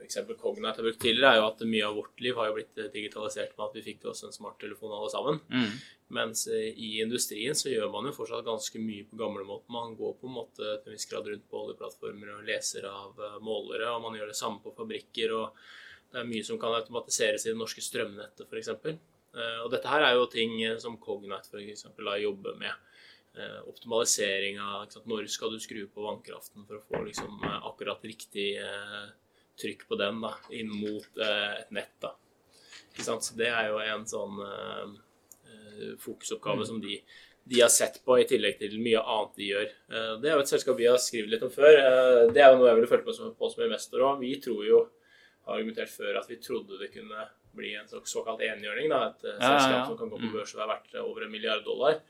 f.eks. 0.00 0.18
Cognite 0.40 0.80
har 0.80 0.88
brukt 0.88 1.02
tidligere, 1.02 1.34
er 1.34 1.40
jo 1.40 1.48
at 1.50 1.64
mye 1.68 1.86
av 1.86 1.98
vårt 2.00 2.24
liv 2.24 2.40
har 2.40 2.50
jo 2.50 2.56
blitt 2.58 2.82
digitalisert 2.94 3.56
med 3.56 3.66
at 3.68 3.76
vi 3.78 3.84
fikk 3.90 4.08
oss 4.10 4.24
en 4.26 4.34
smarttelefon 4.34 4.96
alle 4.96 5.12
sammen. 5.12 5.42
Mm. 5.52 5.76
Mens 6.16 6.46
eh, 6.50 6.72
i 6.72 6.94
industrien 7.04 7.54
så 7.58 7.70
gjør 7.70 7.92
man 7.92 8.08
jo 8.08 8.16
fortsatt 8.16 8.48
ganske 8.48 8.82
mye 8.82 9.06
på 9.10 9.20
gamlemåten. 9.20 9.68
Man 9.76 9.94
går 10.00 10.16
på 10.18 10.30
en 10.30 10.38
måte 10.40 10.64
til 10.64 10.90
en 10.90 10.96
viss 10.96 11.08
grad 11.12 11.28
rundt 11.30 11.46
på 11.52 11.62
oljeplattformer 11.66 12.34
og 12.38 12.48
leser 12.48 12.88
av 12.90 13.22
målere, 13.44 13.92
og 13.92 14.08
man 14.08 14.18
gjør 14.18 14.32
det 14.32 14.40
samme 14.40 14.64
på 14.64 14.74
fabrikker. 14.80 15.36
og 15.36 15.62
det 16.10 16.18
er 16.18 16.26
mye 16.26 16.42
som 16.46 16.58
kan 16.58 16.74
automatiseres 16.74 17.46
i 17.46 17.52
det 17.52 17.58
norske 17.58 17.82
strømnettet 17.84 18.48
f.eks. 18.50 18.70
Eh, 19.30 19.58
og 19.62 19.70
dette 19.70 19.90
her 19.90 20.04
er 20.04 20.16
jo 20.18 20.28
ting 20.30 20.56
eh, 20.64 20.78
som 20.82 20.98
Cognite 21.02 21.52
f.eks. 21.52 21.86
jobber 22.22 22.56
med. 22.58 22.86
Eh, 23.38 23.60
optimalisering 23.70 24.58
av 24.58 24.90
når 25.06 25.28
skal 25.30 25.54
du 25.54 25.60
skru 25.62 25.84
på 25.86 26.02
vannkraften 26.02 26.66
for 26.66 26.80
å 26.80 26.84
få 26.88 27.04
liksom, 27.06 27.38
akkurat 27.70 28.02
riktig 28.04 28.48
trykk 29.60 29.86
på 29.88 29.98
den 30.00 30.20
da, 30.24 30.34
inn 30.56 30.72
mot 30.72 31.22
et 31.24 31.72
nett. 31.76 31.94
da. 32.02 32.14
Så 33.00 33.16
det 33.38 33.48
er 33.48 33.70
jo 33.70 33.80
en 33.80 34.06
sånn 34.08 34.40
fokusoppgave 36.02 36.64
mm. 36.64 36.66
som 36.68 36.80
de, 36.82 36.98
de, 37.44 37.60
har 37.62 37.70
sett 37.72 38.00
på, 38.04 38.18
i 38.20 38.26
tillegg 38.28 38.58
til 38.60 38.74
mye 38.82 39.00
annet 39.00 39.38
de 39.38 39.50
gjør. 39.52 39.68
Det 40.20 40.28
er 40.28 40.34
jo 40.34 40.42
et 40.42 40.50
selskap 40.52 40.76
vi 40.80 40.88
har 40.90 40.98
skrevet 41.00 41.32
litt 41.32 41.46
om 41.46 41.52
før. 41.54 41.78
Det 42.34 42.42
er 42.42 42.50
jo 42.50 42.58
noe 42.58 42.68
jeg 42.68 42.80
ville 42.80 42.90
følge 42.90 43.06
på 43.06 43.14
som, 43.16 43.30
på 43.38 43.52
som 43.52 43.64
investor 43.64 44.04
òg. 44.04 44.24
Vi 44.24 44.34
tror 44.44 44.64
jo 44.66 44.82
har 45.50 45.58
argumentert 45.58 45.92
før 45.92 46.18
at 46.20 46.30
vi 46.30 46.38
trodde 46.42 46.78
det 46.80 46.90
kunne 46.94 47.26
bli 47.56 47.74
en 47.74 47.88
såkalt 47.88 48.42
enhjørning. 48.44 48.90
Da, 48.92 49.02
et 49.10 49.26
eh, 49.26 49.36
ja, 49.36 49.52
selskap 49.54 49.72
ja, 49.72 49.78
ja. 49.78 49.86
som 49.88 49.98
kan 49.98 50.10
gå 50.12 50.18
på 50.18 50.28
mm. 50.28 50.34
børs 50.34 50.54
og 50.54 50.62
være 50.62 50.72
verdt 50.74 50.98
over 51.02 51.26
en 51.26 51.32
milliard 51.32 51.64
dollar. 51.66 52.00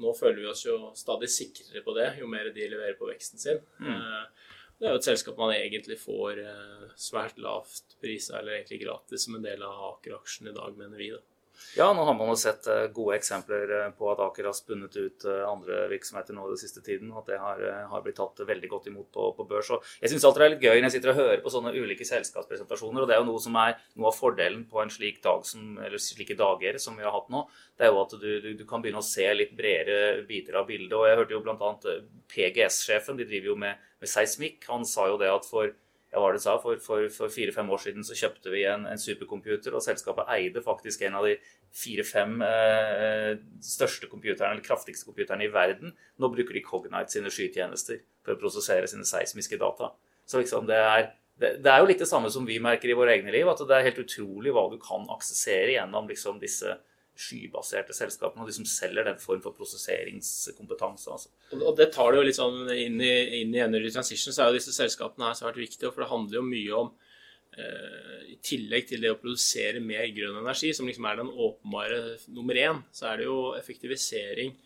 Nå 0.00 0.14
føler 0.16 0.40
vi 0.40 0.48
oss 0.50 0.64
jo 0.64 0.78
stadig 0.96 1.28
sikrere 1.30 1.82
på 1.84 1.94
det, 1.96 2.08
jo 2.20 2.28
mer 2.30 2.48
de 2.54 2.68
leverer 2.72 2.96
på 2.98 3.08
veksten 3.10 3.42
sin. 3.42 3.60
Mm. 3.82 3.98
Det 4.80 4.88
er 4.88 4.94
jo 4.94 5.00
et 5.02 5.06
selskap 5.10 5.36
man 5.36 5.50
egentlig 5.52 5.98
får 6.00 6.38
eh, 6.40 6.84
svært 6.96 7.36
lavt 7.42 7.98
prisa, 8.00 8.38
eller 8.38 8.56
egentlig 8.56 8.80
gratis, 8.86 9.26
som 9.26 9.36
en 9.36 9.44
del 9.44 9.60
av 9.66 9.82
Aker-aksjen 9.90 10.48
i 10.48 10.54
dag, 10.56 10.78
mener 10.78 11.02
vi. 11.02 11.10
da. 11.12 11.20
Ja, 11.76 11.92
nå 11.94 12.04
har 12.04 12.14
man 12.18 12.30
jo 12.32 12.36
sett 12.38 12.66
eh, 12.70 12.86
gode 12.94 13.16
eksempler 13.18 13.72
eh, 13.76 13.90
på 13.96 14.08
at 14.10 14.20
Aker 14.24 14.48
har 14.48 14.54
spunnet 14.56 14.96
ut 14.96 15.26
eh, 15.28 15.42
andre 15.46 15.84
virksomheter 15.92 16.34
nå 16.34 16.46
i 16.48 16.52
den 16.54 16.60
siste 16.60 16.82
tiden. 16.84 17.12
At 17.16 17.28
det 17.30 17.38
har, 17.38 17.62
har 17.92 18.04
blitt 18.04 18.18
tatt 18.18 18.42
veldig 18.46 18.70
godt 18.72 18.88
imot 18.90 19.10
på, 19.14 19.28
på 19.36 19.46
børs. 19.50 19.70
Og 19.74 19.86
jeg 20.02 20.12
syns 20.12 20.26
alltid 20.26 20.42
det 20.42 20.48
er 20.48 20.54
litt 20.54 20.66
gøy 20.66 20.80
når 20.80 20.88
jeg 20.88 20.96
sitter 20.96 21.12
og 21.12 21.20
hører 21.20 21.44
på 21.44 21.52
sånne 21.54 21.74
ulike 21.76 22.06
selskapspresentasjoner. 22.08 23.04
Og 23.04 23.10
det 23.10 23.16
er 23.16 23.22
jo 23.22 23.28
noe 23.30 23.42
som 23.42 23.58
er 23.62 23.76
noe 23.94 24.10
av 24.10 24.18
fordelen 24.18 24.64
på 24.70 24.82
en 24.82 24.92
slik 24.92 25.20
dag 25.24 25.46
som, 25.46 25.76
eller 25.78 26.02
slike 26.02 26.38
dager 26.38 26.80
som 26.82 26.98
vi 26.98 27.06
har 27.06 27.14
hatt 27.14 27.30
nå. 27.32 27.44
Det 27.78 27.86
er 27.86 27.94
jo 27.94 28.02
at 28.02 28.16
du, 28.18 28.30
du, 28.42 28.50
du 28.58 28.64
kan 28.68 28.82
begynne 28.82 29.02
å 29.02 29.06
se 29.06 29.28
litt 29.36 29.54
bredere 29.56 30.24
biter 30.26 30.58
av 30.58 30.66
bildet. 30.70 30.96
Og 30.98 31.06
jeg 31.06 31.20
hørte 31.22 31.38
jo 31.38 31.44
bl.a. 31.46 32.00
PGS-sjefen, 32.34 33.20
de 33.20 33.28
driver 33.28 33.52
jo 33.52 33.60
med, 33.62 33.86
med 34.02 34.10
seismikk. 34.10 34.66
Han 34.72 34.88
sa 34.88 35.06
jo 35.12 35.20
det 35.20 35.30
at 35.30 35.46
for 35.46 35.70
ja, 36.10 36.18
hva 36.18 36.32
det 36.34 36.40
sa, 36.42 36.56
for, 36.58 36.78
fire-fem 37.30 37.68
år 37.70 37.82
siden 37.84 38.06
så 38.06 38.16
kjøpte 38.18 38.50
vi 38.50 38.64
en, 38.66 38.82
en, 38.90 38.98
supercomputer, 38.98 39.74
og 39.76 39.84
selskapet 39.84 40.26
eide 40.34 40.62
faktisk 40.64 41.04
en 41.06 41.18
av 41.20 41.28
de 41.28 41.36
fire-fem 41.82 42.40
eh, 42.42 43.32
største 43.62 44.10
computerne, 44.10 44.56
eller 44.56 44.66
kraftigste 44.66 45.06
computerne 45.06 45.46
i 45.46 45.52
verden. 45.54 45.94
Nå 46.18 46.32
bruker 46.34 46.58
de 46.58 46.64
Cognite 46.66 47.14
sine 47.14 47.30
skytjenester 47.30 48.02
for 48.26 48.34
å 48.34 48.42
prosessere 48.42 48.90
sine 48.90 49.06
seismiske 49.06 49.60
data. 49.60 49.92
Så 50.26 50.42
liksom 50.42 50.66
det 50.66 50.82
er, 50.82 51.06
det, 51.38 51.52
det 51.62 51.70
er 51.70 51.84
jo 51.84 51.90
litt 51.92 52.02
det 52.02 52.10
samme 52.10 52.30
som 52.34 52.48
vi 52.48 52.58
merker 52.62 52.90
i 52.90 52.98
våre 52.98 53.14
egne 53.14 53.30
liv, 53.34 53.46
at 53.46 53.62
det 53.62 53.78
er 53.78 53.86
helt 53.86 54.02
utrolig 54.02 54.54
hva 54.56 54.66
du 54.72 54.80
kan 54.82 55.06
aksessere 55.14 55.76
gjennom 55.76 56.10
liksom 56.10 56.42
disse 56.42 56.74
skybaserte 57.20 57.94
selskapene, 57.96 58.44
og 58.44 58.50
de 58.50 58.56
som 58.56 58.68
selger 58.68 59.06
den 59.06 59.20
form 59.20 59.42
for 59.44 59.56
prosesseringskompetanse. 59.56 61.12
Altså. 61.12 61.30
Og 61.58 61.76
det 61.78 61.90
tar 61.94 62.12
det 62.12 62.20
jo 62.20 62.26
litt 62.28 62.38
sånn 62.38 62.72
inn 62.72 62.98
i, 63.04 63.12
inn 63.42 63.54
i 63.56 63.62
Energy 63.64 63.92
Transition, 63.94 64.34
så 64.34 64.44
er 64.44 64.50
jo 64.50 64.58
disse 64.60 64.74
selskapene 64.76 65.28
her 65.28 65.38
svært 65.38 65.60
viktige. 65.60 65.92
For 65.92 66.04
det 66.04 66.10
handler 66.12 66.40
jo 66.40 66.46
mye 66.48 66.80
om 66.80 66.90
eh, 67.60 68.18
I 68.34 68.38
tillegg 68.46 68.88
til 68.90 69.04
det 69.04 69.12
å 69.12 69.20
produsere 69.20 69.84
mer 69.84 70.08
grønn 70.16 70.40
energi, 70.40 70.72
som 70.76 70.88
liksom 70.88 71.08
er 71.10 71.22
den 71.22 71.32
åpenbare 71.46 72.02
nummer 72.32 72.60
én, 72.64 72.82
så 72.96 73.10
er 73.12 73.20
det 73.20 73.30
jo 73.30 73.38
effektivisering 73.58 74.56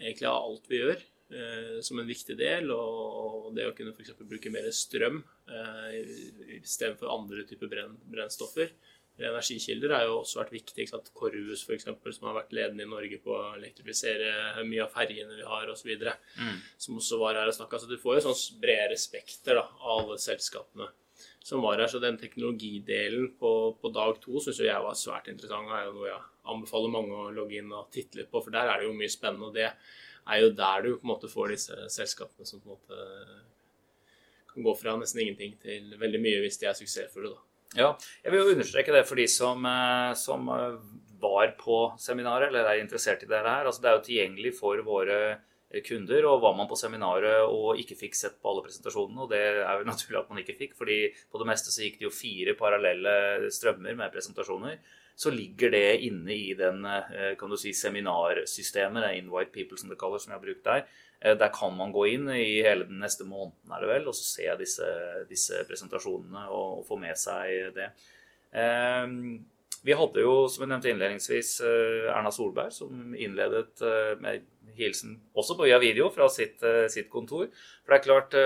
egentlig 0.00 0.30
av 0.30 0.40
alt 0.40 0.70
vi 0.70 0.82
gjør. 0.82 1.08
Eh, 1.30 1.76
som 1.86 2.00
en 2.00 2.08
viktig 2.08 2.34
del, 2.40 2.72
og 2.74 3.52
det 3.54 3.68
å 3.68 3.74
kunne 3.76 3.92
f.eks. 3.94 4.16
bruke 4.26 4.50
mer 4.50 4.64
strøm 4.74 5.20
eh, 5.46 6.00
istedenfor 6.56 7.12
andre 7.12 7.44
typer 7.46 7.70
brenn, 7.70 7.92
brennstoffer 8.10 8.72
energikilder 9.28 9.94
er 9.96 10.06
jo 10.08 10.20
også 10.20 10.40
vært 10.40 10.54
viktig. 10.54 10.76
ikke 10.82 10.92
sant? 10.94 11.10
Korvus 11.16 11.64
f.eks., 11.66 11.88
som 12.16 12.28
har 12.28 12.38
vært 12.40 12.54
ledende 12.56 12.86
i 12.86 12.90
Norge 12.90 13.20
på 13.24 13.34
å 13.36 13.52
elektrifisere 13.58 14.64
mye 14.68 14.84
av 14.86 14.94
ferjene 14.94 15.36
vi 15.38 15.46
har 15.46 15.70
osv. 15.72 15.90
Mm. 16.40 16.56
Som 16.80 17.00
også 17.00 17.20
var 17.20 17.40
her 17.40 17.50
og 17.50 17.56
snakka. 17.56 17.80
Så 17.82 17.90
du 17.90 17.98
får 18.00 18.18
jo 18.18 18.24
sånn 18.28 18.60
bredere 18.62 18.98
spekter 19.00 19.60
da, 19.60 19.66
av 19.80 20.04
alle 20.04 20.18
selskapene 20.22 20.90
som 21.44 21.64
var 21.64 21.78
her. 21.80 21.90
Så 21.92 22.02
den 22.02 22.18
teknologidelen 22.20 23.32
på, 23.40 23.54
på 23.80 23.92
dag 23.94 24.20
to 24.22 24.42
syns 24.42 24.62
jeg 24.64 24.86
var 24.86 24.98
svært 24.98 25.30
interessant. 25.32 25.68
Det 25.70 25.80
er 25.80 25.88
jo 25.88 25.96
noe 25.98 26.10
jeg 26.10 26.22
anbefaler 26.50 26.94
mange 26.94 27.16
å 27.16 27.34
logge 27.34 27.60
inn 27.60 27.74
og 27.76 27.90
titte 27.94 28.20
litt 28.20 28.30
på, 28.32 28.42
for 28.42 28.54
der 28.54 28.70
er 28.70 28.80
det 28.80 28.88
jo 28.88 28.96
mye 28.96 29.12
spennende. 29.12 29.50
og 29.50 29.56
det 29.56 29.68
er 30.30 30.42
jo 30.42 30.50
der 30.56 30.82
du 30.84 30.90
på 30.96 31.04
en 31.04 31.12
måte 31.14 31.30
får 31.30 31.54
disse 31.54 31.76
selskapene 31.92 32.46
som 32.46 32.62
på 32.62 32.70
en 32.70 32.76
måte 32.76 32.98
kan 34.50 34.66
gå 34.66 34.74
fra 34.74 34.96
nesten 34.98 35.22
ingenting 35.22 35.54
til 35.62 35.94
veldig 35.98 36.20
mye 36.22 36.42
hvis 36.44 36.58
de 36.60 36.68
er 36.70 36.76
suksessfulle. 36.78 37.32
da. 37.34 37.49
Ja, 37.78 37.92
jeg 38.24 38.32
vil 38.32 38.40
jo 38.42 38.54
understreke 38.56 38.94
det 38.94 39.04
for 39.06 39.20
de 39.20 39.28
som, 39.30 39.62
eh, 39.68 40.12
som 40.18 40.48
eh, 40.50 40.80
var 41.22 41.52
på 41.60 41.78
seminaret 42.02 42.48
eller 42.48 42.66
er 42.66 42.80
interessert 42.82 43.22
i 43.22 43.28
dette 43.30 43.46
her. 43.46 43.68
Altså, 43.68 43.82
det 43.82 43.90
er 43.90 43.96
jo 43.98 44.06
tilgjengelig 44.08 44.52
for 44.58 44.82
våre 44.82 45.18
eh, 45.30 45.82
kunder. 45.86 46.26
Og 46.26 46.42
var 46.42 46.56
man 46.58 46.70
på 46.70 46.78
seminaret 46.80 47.44
og 47.46 47.78
ikke 47.78 47.98
fikk 48.00 48.18
sett 48.18 48.40
på 48.42 48.50
alle 48.50 48.64
presentasjonene, 48.66 49.22
og 49.22 49.30
det 49.30 49.42
er 49.62 49.84
jo 49.84 49.86
naturlig 49.92 50.18
at 50.18 50.32
man 50.32 50.42
ikke 50.42 50.58
fikk, 50.58 50.74
fordi 50.80 50.98
på 51.30 51.42
det 51.42 51.50
meste 51.52 51.70
så 51.70 51.86
gikk 51.86 52.00
det 52.00 52.08
jo 52.08 52.14
fire 52.14 52.56
parallelle 52.58 53.52
strømmer 53.54 53.94
med 54.02 54.16
presentasjoner, 54.16 54.80
så 55.20 55.28
ligger 55.34 55.74
det 55.74 56.00
inne 56.06 56.32
i 56.32 56.54
den 56.56 56.80
kan 57.36 57.52
du 57.52 57.56
si, 57.60 57.74
seminarsystemet, 57.76 59.04
det 59.04 59.10
Invite 59.18 59.52
People 59.52 59.76
som 59.76 59.92
det 59.92 59.98
kalles, 60.00 60.24
som 60.24 60.32
jeg 60.32 60.38
har 60.38 60.46
brukt 60.46 60.64
der. 60.64 60.86
Eh, 61.20 61.36
der 61.36 61.52
kan 61.52 61.76
man 61.76 61.92
gå 61.92 62.06
inn 62.14 62.28
i 62.32 62.62
hele 62.64 62.86
den 62.88 63.00
neste 63.02 63.26
måneden 63.28 63.74
er 63.74 63.84
det 63.84 63.92
vel, 63.92 64.08
og 64.08 64.16
så 64.16 64.24
se 64.24 64.48
disse, 64.60 64.90
disse 65.28 65.64
presentasjonene 65.68 66.46
og, 66.48 66.80
og, 66.80 66.84
få 66.88 66.96
med 67.00 67.18
seg 67.20 67.74
det. 67.76 67.90
Eh, 68.56 69.16
vi 69.84 69.96
hadde 69.96 70.24
jo, 70.24 70.34
som 70.52 70.64
jeg 70.64 70.72
nevnte 70.72 70.92
innledningsvis, 70.92 71.52
eh, 71.64 72.08
Erna 72.12 72.32
Solberg 72.32 72.72
som 72.74 73.14
innledet 73.16 73.80
eh, 73.84 74.14
med 74.20 74.48
hilsen 74.80 75.18
også 75.38 75.56
på 75.58 75.66
via 75.68 75.78
video 75.82 76.08
fra 76.12 76.28
sitt, 76.32 76.62
sitt, 76.92 77.10
kontor. 77.12 77.48
For 77.84 77.92
det 77.92 77.98
er 77.98 78.06
klart, 78.06 78.36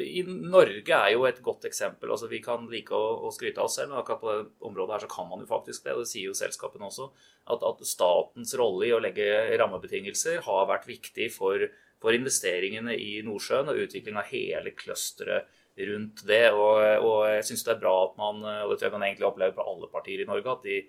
i 0.00 0.24
Norge 0.26 0.98
er 0.98 1.14
jo 1.14 1.24
et 1.28 1.40
godt 1.44 1.66
eksempel. 1.68 2.10
altså 2.10 2.28
Vi 2.30 2.42
kan 2.44 2.66
like 2.70 2.94
å, 2.94 3.14
å 3.28 3.32
skryte 3.34 3.62
av 3.62 3.70
oss 3.70 3.78
selv, 3.80 3.92
men 3.92 4.00
akkurat 4.00 4.22
på 4.22 4.32
det 4.32 4.68
området 4.68 4.96
her 4.96 5.06
så 5.06 5.12
kan 5.14 5.30
man 5.30 5.44
jo 5.44 5.50
faktisk 5.50 5.86
det. 5.86 5.94
og 5.94 6.04
Det 6.04 6.10
sier 6.12 6.30
jo 6.30 6.36
selskapene 6.38 6.90
også. 6.90 7.08
At, 7.54 7.64
at 7.64 7.86
statens 7.88 8.54
rolle 8.58 8.88
i 8.88 8.94
å 8.96 9.02
legge 9.02 9.30
rammebetingelser 9.60 10.44
har 10.46 10.70
vært 10.70 10.90
viktig 10.90 11.30
for 11.34 11.68
for 12.04 12.12
investeringene 12.12 12.92
i 13.00 13.22
Nordsjøen 13.24 13.70
og 13.72 13.78
utvikling 13.86 14.18
av 14.20 14.28
hele 14.28 14.74
clusteret 14.76 15.48
rundt 15.88 16.24
det. 16.28 16.44
Og, 16.52 16.82
og 17.00 17.20
jeg 17.32 17.46
syns 17.48 17.64
det 17.64 17.72
er 17.74 17.80
bra 17.80 17.94
at 18.04 18.18
man, 18.20 18.42
og 18.44 18.74
det 18.74 18.80
tror 18.80 18.90
jeg 18.90 18.96
man 18.98 19.06
egentlig 19.08 19.28
opplever 19.30 19.56
på 19.56 19.64
alle 19.70 19.88
partier 19.92 20.20
i 20.20 20.28
Norge, 20.28 20.52
at 20.52 20.68
de 20.68 20.82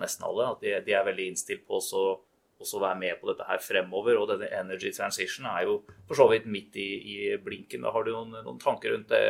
nesten 0.00 0.26
alle, 0.26 0.48
at 0.54 0.64
de, 0.64 0.74
de 0.86 0.96
er 0.96 1.06
veldig 1.06 1.30
innstilt 1.30 1.66
på 1.68 1.78
å 1.78 2.04
også 2.60 2.80
være 2.82 2.98
med 3.00 3.20
på 3.20 3.30
dette 3.30 3.46
her 3.48 3.60
fremover. 3.62 4.18
Og 4.20 4.28
denne 4.30 4.48
energy 4.60 4.92
transition 4.94 5.48
er 5.50 5.66
jo 5.68 5.76
for 6.08 6.18
så 6.18 6.26
vidt 6.30 6.48
midt 6.50 6.76
i, 6.80 6.88
i 7.14 7.18
blinken. 7.42 7.84
Da 7.86 7.92
har 7.94 8.06
du 8.06 8.12
noen, 8.12 8.34
noen, 8.44 8.60
tanker 8.62 8.94
rundt 8.94 9.10
det, 9.12 9.20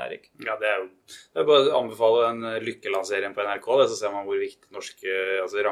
Erik? 0.00 0.30
Ja, 0.44 0.56
det 0.60 0.70
er 0.70 0.82
jo 0.82 0.88
det 1.10 1.42
er 1.42 1.46
bare 1.48 1.70
å 1.70 1.80
anbefale 1.80 2.26
en 2.28 2.48
lykkelansering 2.64 3.34
på 3.34 3.44
NRK. 3.46 3.68
Det, 3.80 3.88
så 3.90 3.98
ser 3.98 4.14
man 4.14 4.26
hvor 4.28 4.40
viktig 4.40 4.72
norske, 4.74 5.16
altså, 5.42 5.64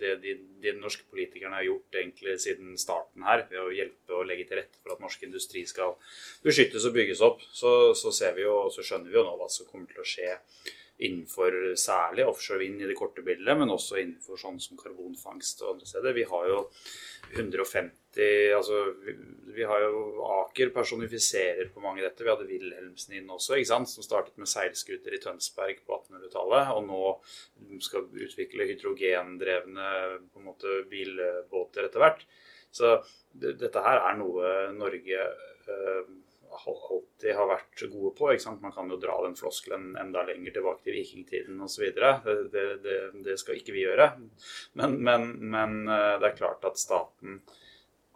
det 0.00 0.14
de, 0.22 0.36
de, 0.62 0.74
norske 0.78 1.06
politikerne 1.10 1.58
har 1.58 1.68
gjort 1.68 2.00
egentlig 2.02 2.36
siden 2.42 2.76
starten 2.80 3.26
her, 3.26 3.46
ved 3.50 3.62
å 3.62 3.72
hjelpe 3.74 4.18
og 4.18 4.28
legge 4.28 4.48
til 4.48 4.62
rette 4.62 4.82
for 4.82 4.94
at 4.94 5.02
norsk 5.02 5.26
industri 5.28 5.64
skal 5.68 5.96
beskyttes 6.46 6.86
og 6.88 6.96
bygges 6.96 7.24
opp. 7.24 7.42
Så, 7.54 7.92
så 7.98 8.14
ser 8.14 8.38
vi 8.38 8.46
jo, 8.46 8.64
og 8.66 8.74
så 8.74 8.84
skjønner 8.86 9.10
vi 9.10 9.20
jo 9.20 9.26
nå 9.26 9.36
hva 9.38 9.50
som 9.52 9.68
kommer 9.70 9.90
til 9.90 10.02
å 10.02 10.08
skje 10.08 10.38
innenfor 11.06 11.74
særlig 11.80 12.26
offshore 12.28 12.62
vind 12.62 12.82
i 12.82 12.88
det 12.90 12.98
korte 12.98 13.24
bildet, 13.26 13.56
men 13.58 13.72
også 13.72 13.98
innenfor 14.00 14.40
sånn 14.40 14.60
som 14.62 14.78
karbonfangst 14.80 15.64
og 15.64 15.76
andre 15.76 15.88
steder. 15.90 16.16
Vi 16.16 16.28
har 16.30 16.48
jo 16.50 16.62
150 17.32 17.98
altså 18.52 18.78
vi, 19.06 19.14
vi 19.56 19.64
har 19.64 19.80
jo 19.86 20.24
Aker 20.42 20.72
personifiserer 20.74 21.70
på 21.72 21.80
mange 21.80 22.02
dette. 22.04 22.24
Vi 22.24 22.28
hadde 22.28 22.48
Wilhelmsen 22.48 23.16
inn 23.16 23.30
også, 23.32 23.56
ikke 23.56 23.70
sant? 23.70 23.88
som 23.88 24.04
startet 24.04 24.36
med 24.40 24.50
seilskuter 24.50 25.16
i 25.16 25.20
Tønsberg 25.22 25.80
på 25.86 25.96
1800-tallet, 25.96 26.72
og 26.76 26.84
nå 26.88 27.78
skal 27.80 28.08
utvikle 28.12 28.68
hydrogendrevne 28.68 29.88
på 30.28 30.42
en 30.42 30.48
måte 30.50 30.82
bilbåter 30.90 31.88
etter 31.88 32.04
hvert. 32.04 32.26
Så 32.72 32.98
dette 33.32 33.84
her 33.84 34.00
er 34.00 34.20
noe 34.20 34.52
Norge 34.76 35.24
øh, 35.24 36.12
alltid 36.52 37.34
har 37.36 37.48
vært 37.50 37.82
gode 37.92 38.12
på. 38.18 38.30
ikke 38.32 38.44
sant? 38.44 38.62
Man 38.64 38.74
kan 38.74 38.90
jo 38.90 38.98
dra 39.00 39.16
den 39.24 39.36
floskelen 39.38 39.92
enda 40.00 40.24
lenger 40.28 40.56
tilbake 40.56 40.86
til 40.86 40.98
vikingtiden 40.98 41.60
osv. 41.64 41.88
Det, 41.96 42.36
det, 42.52 42.64
det, 42.84 42.98
det 43.26 43.38
skal 43.40 43.58
ikke 43.58 43.74
vi 43.76 43.86
gjøre. 43.86 44.08
Men, 44.78 44.98
men, 45.02 45.28
men, 45.40 45.82
eh, 45.88 46.14
det 46.22 46.30
er 46.30 46.38
klart 46.38 46.64
at 46.68 46.80
staten 46.80 47.40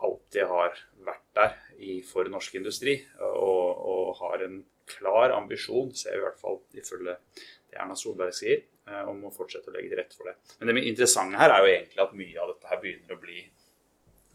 alltid 0.05 0.49
har 0.51 0.77
vært 1.07 1.27
der 1.37 1.55
i, 1.81 2.01
for 2.05 2.29
norsk 2.29 2.59
industri 2.59 2.99
og, 3.21 3.69
og, 3.81 4.09
har 4.21 4.45
en 4.45 4.59
klar 4.87 5.33
ambisjon, 5.35 5.95
ser 5.97 6.15
vi 6.15 6.21
i 6.21 6.25
hvert 6.27 6.41
fall 6.41 6.61
ifølge 6.77 7.17
det 7.67 7.79
Erna 7.81 7.97
Solberg 7.99 8.35
sier, 8.37 8.61
eh, 8.87 9.05
om 9.09 9.25
å 9.27 9.33
fortsette 9.35 9.73
å 9.73 9.75
legge 9.75 9.91
til 9.93 10.01
rette 10.01 10.19
for 10.19 10.29
det. 10.29 10.37
Men 10.61 10.71
det 10.71 10.85
interessante 10.93 11.41
her 11.41 11.55
er 11.55 11.65
jo 11.65 11.73
egentlig 11.73 12.05
at 12.05 12.19
mye 12.21 12.43
av 12.43 12.53
dette 12.53 12.71
her 12.71 12.83
begynner 12.85 13.17
å 13.17 13.23
bli 13.23 13.41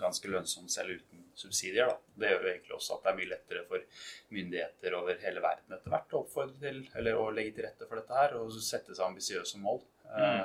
ganske 0.02 0.34
lønnsomt 0.34 0.74
selv 0.74 0.98
uten 0.98 1.28
subsidier. 1.42 1.86
Da. 1.92 1.96
Det 2.22 2.28
gjør 2.32 2.44
jo 2.46 2.52
egentlig 2.52 2.76
også 2.78 2.92
at 2.96 3.02
det 3.04 3.10
er 3.12 3.20
mye 3.20 3.32
lettere 3.32 3.62
for 3.70 3.80
myndigheter 4.38 4.90
over 4.98 5.14
hele 5.24 5.42
verden 5.44 5.70
etter 5.78 5.90
hvert 5.94 6.14
å 6.14 6.22
oppfordre 6.24 6.58
til, 6.62 6.78
eller 7.00 7.14
å 7.18 7.34
legge 7.36 7.52
til 7.58 7.66
rette 7.68 7.84
for 7.90 7.96
dette 8.00 8.14
her 8.18 8.32
og 8.40 8.46
sette 8.58 8.92
seg 8.96 9.08
ambisiøse 9.08 9.58
mål. 9.64 9.80
Mm. 10.12 10.42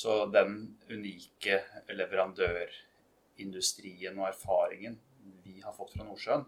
Så 0.00 0.10
den 0.30 0.50
unike 0.88 1.54
leverandørindustrien 1.90 4.14
og 4.20 4.26
erfaringen 4.30 4.94
vi 5.44 5.54
har 5.64 5.74
fått 5.76 5.92
fra 5.96 6.04
Nordsjøen, 6.06 6.44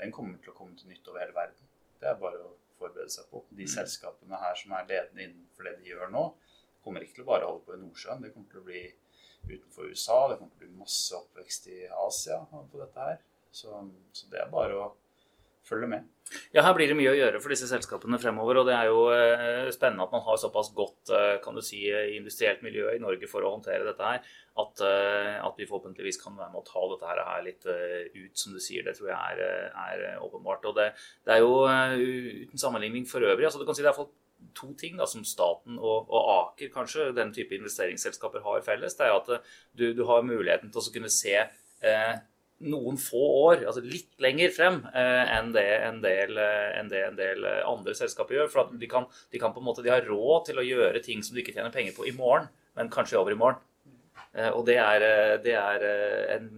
den 0.00 0.12
kommer 0.14 0.36
til 0.40 0.50
å 0.52 0.56
komme 0.56 0.74
til 0.78 0.88
nytte 0.90 1.10
over 1.12 1.20
hele 1.22 1.36
verden. 1.36 1.62
Det 2.00 2.08
er 2.08 2.20
bare 2.20 2.40
å 2.42 2.56
forberede 2.80 3.12
seg 3.12 3.28
på. 3.30 3.42
De 3.50 3.66
mm. 3.66 3.72
selskapene 3.74 4.40
her 4.42 4.58
som 4.58 4.74
er 4.76 4.88
ledende 4.88 5.26
innenfor 5.26 5.68
det 5.68 5.76
de 5.80 5.92
gjør 5.92 6.12
nå, 6.14 6.24
kommer 6.84 7.04
ikke 7.04 7.18
til 7.18 7.26
å 7.26 7.30
bare 7.30 7.48
holde 7.48 7.66
på 7.66 7.76
i 7.76 7.82
Nordsjøen. 7.82 8.22
Det 8.24 8.32
kommer 8.34 8.52
til 8.52 8.62
å 8.62 8.68
bli 8.68 8.84
utenfor 9.48 9.90
USA. 9.90 10.22
Det 10.30 10.38
kommer 10.40 10.54
til 10.54 10.64
å 10.64 10.64
bli 10.64 10.80
masse 10.80 11.18
oppvekst 11.18 11.70
i 11.72 11.82
Asia 12.06 12.40
på 12.50 12.80
dette 12.80 13.10
her. 13.10 13.20
Så, 13.50 13.74
så, 14.12 14.26
det 14.30 14.42
er 14.42 14.50
bare 14.52 14.76
å 14.78 14.90
følge 15.66 15.88
med. 15.90 16.06
Ja, 16.54 16.62
her 16.62 16.74
blir 16.76 16.90
det 16.90 16.96
mye 16.98 17.10
å 17.10 17.16
gjøre 17.16 17.40
for 17.42 17.52
disse 17.52 17.66
selskapene 17.70 18.18
fremover. 18.22 18.60
Og 18.60 18.68
det 18.68 18.76
er 18.76 18.90
jo 18.90 19.08
eh, 19.14 19.70
spennende 19.74 20.06
at 20.06 20.14
man 20.14 20.22
har 20.26 20.38
såpass 20.38 20.70
godt 20.76 21.10
eh, 21.14 21.34
kan 21.42 21.58
du 21.58 21.62
si, 21.66 21.82
industrielt 22.16 22.62
miljø 22.66 22.92
i 22.94 23.02
Norge 23.02 23.26
for 23.30 23.46
å 23.46 23.52
håndtere 23.56 23.86
dette 23.86 24.06
her. 24.06 24.22
At, 24.62 24.84
eh, 24.86 25.34
at 25.42 25.58
vi 25.58 25.66
forhåpentligvis 25.66 26.20
kan 26.22 26.38
være 26.38 26.52
med 26.54 26.62
å 26.62 26.66
ta 26.68 26.84
dette 26.92 27.10
her 27.10 27.44
litt 27.46 27.66
ut, 27.66 28.34
som 28.38 28.54
du 28.54 28.62
sier. 28.62 28.86
Det 28.86 28.96
tror 28.98 29.12
jeg 29.12 29.42
er, 29.42 29.74
er 29.74 30.22
åpenbart. 30.22 30.70
Og 30.70 30.78
det, 30.78 30.92
det, 31.26 31.36
er 31.36 31.42
jo 31.42 32.46
uten 32.46 32.62
sammenligning 32.62 33.08
for 33.10 33.26
øvrig. 33.26 33.48
altså 33.48 33.62
du 33.62 33.66
kan 33.66 33.78
si 33.78 33.86
det 33.86 33.92
er 33.92 33.98
folk 33.98 34.14
to 34.56 34.72
ting 34.78 34.98
da, 34.98 35.06
som 35.08 35.24
staten 35.26 35.78
og, 35.78 36.10
og, 36.10 36.30
Aker, 36.34 36.72
kanskje, 36.74 37.10
den 37.16 37.32
type 37.36 37.54
investeringsselskaper 37.56 38.44
har 38.46 38.64
felles. 38.66 38.96
Det 38.98 39.06
er 39.06 39.14
at 39.16 39.30
eh, 39.36 39.54
du, 39.76 39.86
du 39.96 40.04
har 40.08 40.26
muligheten 40.26 40.72
til 40.72 40.82
å 40.82 40.94
kunne 40.94 41.12
se 41.12 41.36
eh, 41.38 42.12
noen 42.60 42.98
få 43.00 43.22
år, 43.46 43.62
altså 43.70 43.82
litt 43.84 44.10
lenger 44.20 44.52
frem 44.52 44.82
eh, 44.92 45.32
enn 45.38 45.52
det 45.54 45.66
en 45.86 46.02
del, 46.04 46.36
eh, 46.36 46.68
en, 46.80 46.90
del, 46.92 47.06
en 47.08 47.18
del, 47.18 47.48
andre 47.64 47.96
selskaper 47.96 48.36
gjør. 48.36 48.52
For 48.52 48.74
de 48.80 48.90
kan, 48.90 49.08
de, 49.32 49.40
kan, 49.40 49.54
på 49.54 49.62
en 49.62 49.68
måte, 49.70 49.84
de 49.86 49.92
har 49.92 50.04
råd 50.08 50.50
til 50.50 50.60
å 50.60 50.66
gjøre 50.66 51.02
ting 51.04 51.24
som 51.24 51.36
du 51.36 51.42
ikke 51.44 51.56
tjener 51.56 51.72
penger 51.74 51.96
på 51.96 52.08
i 52.10 52.14
morgen, 52.16 52.50
men 52.78 52.92
kanskje 52.92 53.20
over 53.20 53.36
i 53.36 53.40
morgen. 53.40 53.62
Eh, 54.32 54.50
og 54.50 54.66
det 54.68 54.76
er, 54.78 55.06
eh, 55.06 55.36
det 55.42 55.56
er 55.58 55.86
en 56.36 56.50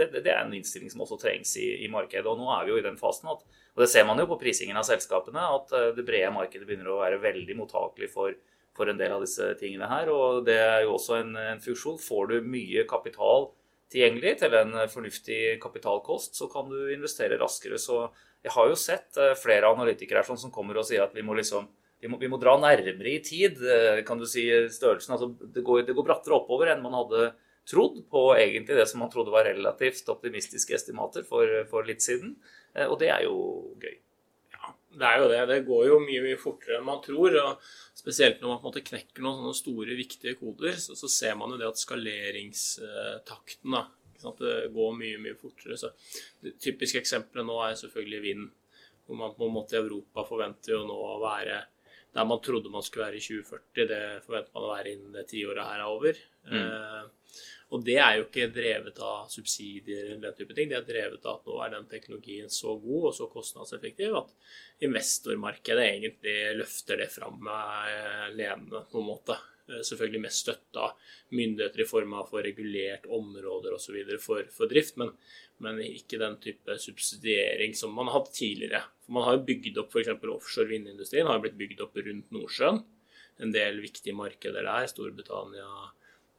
det, 0.00 0.06
det, 0.24 0.30
er 0.32 0.46
en 0.46 0.54
innstilling 0.56 0.88
som 0.88 1.02
også 1.04 1.18
trengs 1.20 1.50
i, 1.60 1.84
i, 1.84 1.88
markedet. 1.92 2.24
Og 2.24 2.38
nå 2.40 2.48
er 2.54 2.64
vi 2.64 2.72
jo 2.72 2.78
i 2.80 2.84
den 2.86 2.96
fasen 2.96 3.28
at 3.28 3.42
og 3.80 3.86
det 3.86 3.94
ser 3.94 4.04
man 4.04 4.18
jo 4.20 4.26
på 4.28 4.36
prisingen 4.42 4.76
av 4.76 4.84
selskapene, 4.84 5.40
at 5.40 5.70
eh, 5.72 5.92
det 5.96 6.04
brede 6.04 6.34
markedet 6.34 6.66
begynner 6.68 6.90
å 6.92 6.98
være 7.00 7.20
veldig 7.22 7.54
mottakelig 7.56 8.10
for, 8.12 8.34
for 8.76 8.90
en 8.92 8.98
del 9.00 9.14
av 9.14 9.24
disse 9.24 9.46
tingene 9.56 9.88
her. 9.88 10.10
Og 10.12 10.42
det 10.44 10.58
er 10.60 10.82
jo 10.84 10.98
også 10.98 11.16
en, 11.16 11.30
en 11.40 11.62
funksjon. 11.64 11.96
Får 12.04 12.28
du 12.28 12.36
mye 12.44 12.84
kapital 12.90 13.48
tilgjengelig 13.90 14.34
til 14.42 14.58
en 14.58 14.76
fornuftig 14.92 15.40
kapitalkost, 15.62 16.36
så 16.36 16.50
kan 16.52 16.68
du 16.68 16.92
investere 16.92 17.40
raskere. 17.40 17.80
Så 17.80 18.02
jeg 18.44 18.52
har 18.52 18.68
jo 18.68 18.76
sett 18.76 19.16
eh, 19.16 19.32
flere 19.40 19.72
analytikere 19.72 20.20
her 20.20 20.28
sånn 20.28 20.44
som 20.44 20.52
kommer 20.52 20.76
og 20.76 20.84
sier 20.90 21.06
at 21.06 21.16
vi 21.16 21.24
må 21.24 21.38
liksom 21.40 21.70
vi 22.00 22.08
må, 22.08 22.16
vi 22.20 22.28
må, 22.32 22.38
dra 22.40 22.54
nærmere 22.60 23.10
i 23.12 23.18
tid, 23.24 23.58
eh, 23.64 24.02
kan 24.04 24.20
du 24.20 24.28
si, 24.28 24.44
størrelsen. 24.76 25.16
Altså, 25.16 25.32
det, 25.40 25.64
går, 25.64 25.86
det 25.88 25.96
går 25.96 26.06
brattere 26.12 26.36
oppover 26.36 26.74
enn 26.74 26.84
man 26.84 27.00
hadde 27.00 27.30
trodd 27.70 28.02
på 28.10 28.22
egentlig 28.36 28.76
det 28.78 28.86
som 28.90 29.02
man 29.04 29.10
trodde 29.12 29.32
var 29.34 29.46
relativt 29.48 30.08
optimistiske 30.12 30.74
estimater 30.76 31.26
for, 31.26 31.46
for 31.70 31.86
litt 31.86 32.04
siden. 32.04 32.34
Eh, 32.74 32.86
og 32.86 32.98
det 33.02 33.10
er 33.14 33.26
jo 33.26 33.36
gøy. 33.80 33.96
Ja, 34.56 34.74
det 35.00 35.08
er 35.08 35.22
jo 35.22 35.30
det. 35.32 35.40
Det 35.52 35.60
går 35.68 35.86
jo 35.88 36.02
mye 36.04 36.24
mye 36.26 36.40
fortere 36.40 36.80
enn 36.80 36.88
man 36.88 37.02
tror. 37.04 37.38
og 37.42 37.64
Spesielt 37.96 38.42
når 38.42 38.52
man 38.52 38.60
på 38.60 38.66
en 38.66 38.70
måte 38.72 38.86
knekker 38.90 39.24
noen 39.24 39.40
sånne 39.40 39.60
store, 39.60 39.98
viktige 39.98 40.36
koder, 40.40 40.76
så, 40.82 40.98
så 40.98 41.10
ser 41.10 41.38
man 41.38 41.54
jo 41.54 41.60
det 41.60 41.70
at 41.70 41.80
skaleringstakten 41.80 43.76
da, 43.76 43.86
det 44.40 44.56
går 44.74 44.96
mye 44.98 45.20
mye 45.22 45.36
fortere. 45.40 45.78
Så 45.80 45.92
det 46.44 46.58
typiske 46.60 47.00
eksempelet 47.00 47.46
nå 47.48 47.60
er 47.64 47.78
selvfølgelig 47.80 48.24
vind. 48.24 48.48
Hvor 49.06 49.18
man 49.18 49.34
på 49.34 49.46
en 49.48 49.54
måte 49.56 49.74
i 49.74 49.80
Europa 49.80 50.22
forventer 50.28 50.76
jo 50.76 50.84
nå 50.86 50.94
å 50.94 51.20
være 51.22 51.64
der 52.14 52.26
man 52.26 52.40
trodde 52.42 52.70
man 52.70 52.82
skulle 52.82 53.06
være 53.06 53.20
i 53.20 53.22
2040. 53.22 53.86
Det 53.86 54.02
forventer 54.26 54.54
man 54.56 54.66
å 54.66 54.72
være 54.72 54.94
innen 54.94 55.14
det 55.14 55.26
tiåret 55.30 55.66
her 55.66 55.82
er 55.82 55.90
over. 55.90 56.20
Mm. 56.50 56.56
Eh, 56.58 57.02
og 57.70 57.84
det 57.86 57.98
er 58.02 58.16
jo 58.18 58.24
ikke 58.24 58.48
drevet 58.50 58.96
av 59.06 59.28
subsidier 59.30 60.08
eller 60.08 60.24
den 60.24 60.38
type 60.38 60.56
ting. 60.56 60.72
Det 60.72 60.80
er 60.80 60.88
drevet 60.88 61.26
av 61.26 61.38
at 61.38 61.46
nå 61.46 61.58
er 61.62 61.74
den 61.76 61.86
teknologien 61.90 62.50
så 62.50 62.74
god 62.82 63.12
og 63.12 63.14
så 63.14 63.28
kostnadseffektiv 63.30 64.16
at 64.18 64.32
investormarkedet 64.86 65.84
egentlig 65.86 66.34
løfter 66.58 66.98
det 67.04 67.06
fram 67.14 67.46
alene, 67.52 68.82
på 68.90 68.98
en 68.98 69.06
måte. 69.06 69.38
Eh, 69.70 69.82
selvfølgelig 69.86 70.22
med 70.24 70.34
støtte 70.34 70.82
av 70.82 71.14
myndigheter 71.36 71.84
i 71.84 71.88
form 71.88 72.16
av 72.18 72.30
få 72.32 72.42
regulert 72.42 73.06
områder 73.06 73.76
osv. 73.76 74.00
For, 74.18 74.50
for 74.50 74.70
drift, 74.70 74.98
men, 74.98 75.14
men, 75.62 75.78
ikke 75.84 76.18
den 76.18 76.40
type 76.42 76.74
subsidiering 76.82 77.76
som 77.78 77.94
man 77.94 78.10
har 78.10 78.18
hatt 78.20 78.34
tidligere. 78.34 78.82
For 79.04 79.14
Man 79.14 79.28
har 79.28 79.38
jo 79.38 79.46
bygd 79.46 79.78
opp 79.84 79.94
f.eks. 79.94 80.10
offshore 80.34 80.72
vindindustrien 80.72 81.30
har 81.30 81.38
blitt 81.42 81.58
bygd 81.60 81.86
opp 81.86 82.02
rundt 82.02 82.34
Nordsjøen. 82.34 82.82
En 83.40 83.54
del 83.54 83.78
viktige 83.80 84.16
markeder 84.16 84.66
der. 84.66 84.90
Storbritannia, 84.90 85.70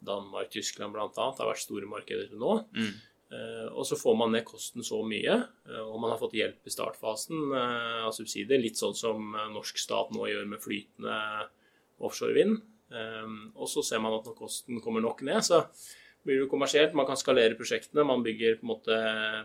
Danmark, 0.01 0.49
Tyskland 0.53 0.95
bl.a. 0.95 1.07
har 1.15 1.47
vært 1.47 1.63
store 1.63 1.89
markeder 1.89 2.29
til 2.31 2.41
nå. 2.41 2.57
Mm. 2.73 2.91
Uh, 3.31 3.69
og 3.79 3.85
så 3.87 3.95
får 3.95 4.15
man 4.19 4.33
ned 4.35 4.43
kosten 4.43 4.83
så 4.83 4.97
mye, 5.07 5.37
uh, 5.69 5.83
og 5.85 6.01
man 6.03 6.11
har 6.11 6.19
fått 6.19 6.35
hjelp 6.35 6.67
i 6.67 6.73
startfasen 6.73 7.53
uh, 7.53 8.01
av 8.09 8.11
subsidier. 8.15 8.59
Litt 8.59 8.79
sånn 8.81 8.97
som 8.97 9.31
norsk 9.53 9.79
stat 9.79 10.11
nå 10.11 10.27
gjør 10.27 10.49
med 10.51 10.63
flytende 10.63 11.15
offshore 12.01 12.35
vind. 12.35 12.59
og 13.55 13.67
så 13.69 13.83
ser 13.85 14.01
man 14.03 14.17
at 14.17 14.25
når 14.27 14.33
kosten 14.35 14.81
kommer 14.83 15.03
nok 15.05 15.21
ned, 15.23 15.39
så 15.45 15.61
blir 16.25 16.41
det 16.41 16.49
kommersielt. 16.51 16.95
Man 16.97 17.05
kan 17.07 17.19
skalere 17.19 17.55
prosjektene. 17.55 18.03
Man 18.03 18.25
bygger 18.25 18.57
på 18.57 18.65
en 18.65 18.71
måte 18.73 18.97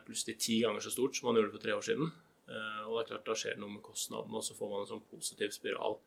plutselig 0.06 0.38
ti 0.40 0.56
ganger 0.64 0.82
så 0.82 0.90
stort 0.90 1.14
som 1.14 1.28
man 1.28 1.38
gjorde 1.38 1.52
for 1.52 1.62
tre 1.62 1.76
år 1.76 1.84
siden. 1.84 2.10
og 2.88 2.96
det 2.96 3.02
er 3.02 3.10
klart 3.12 3.28
da 3.28 3.36
skjer 3.36 3.54
det 3.54 3.62
noe 3.62 3.74
med 3.76 3.84
kostnadene, 3.84 4.40
og 4.40 4.44
så 4.46 4.56
får 4.56 4.72
man 4.72 4.82
en 4.82 4.90
sånn 4.94 5.04
positiv 5.12 5.52
spiral 5.54 6.00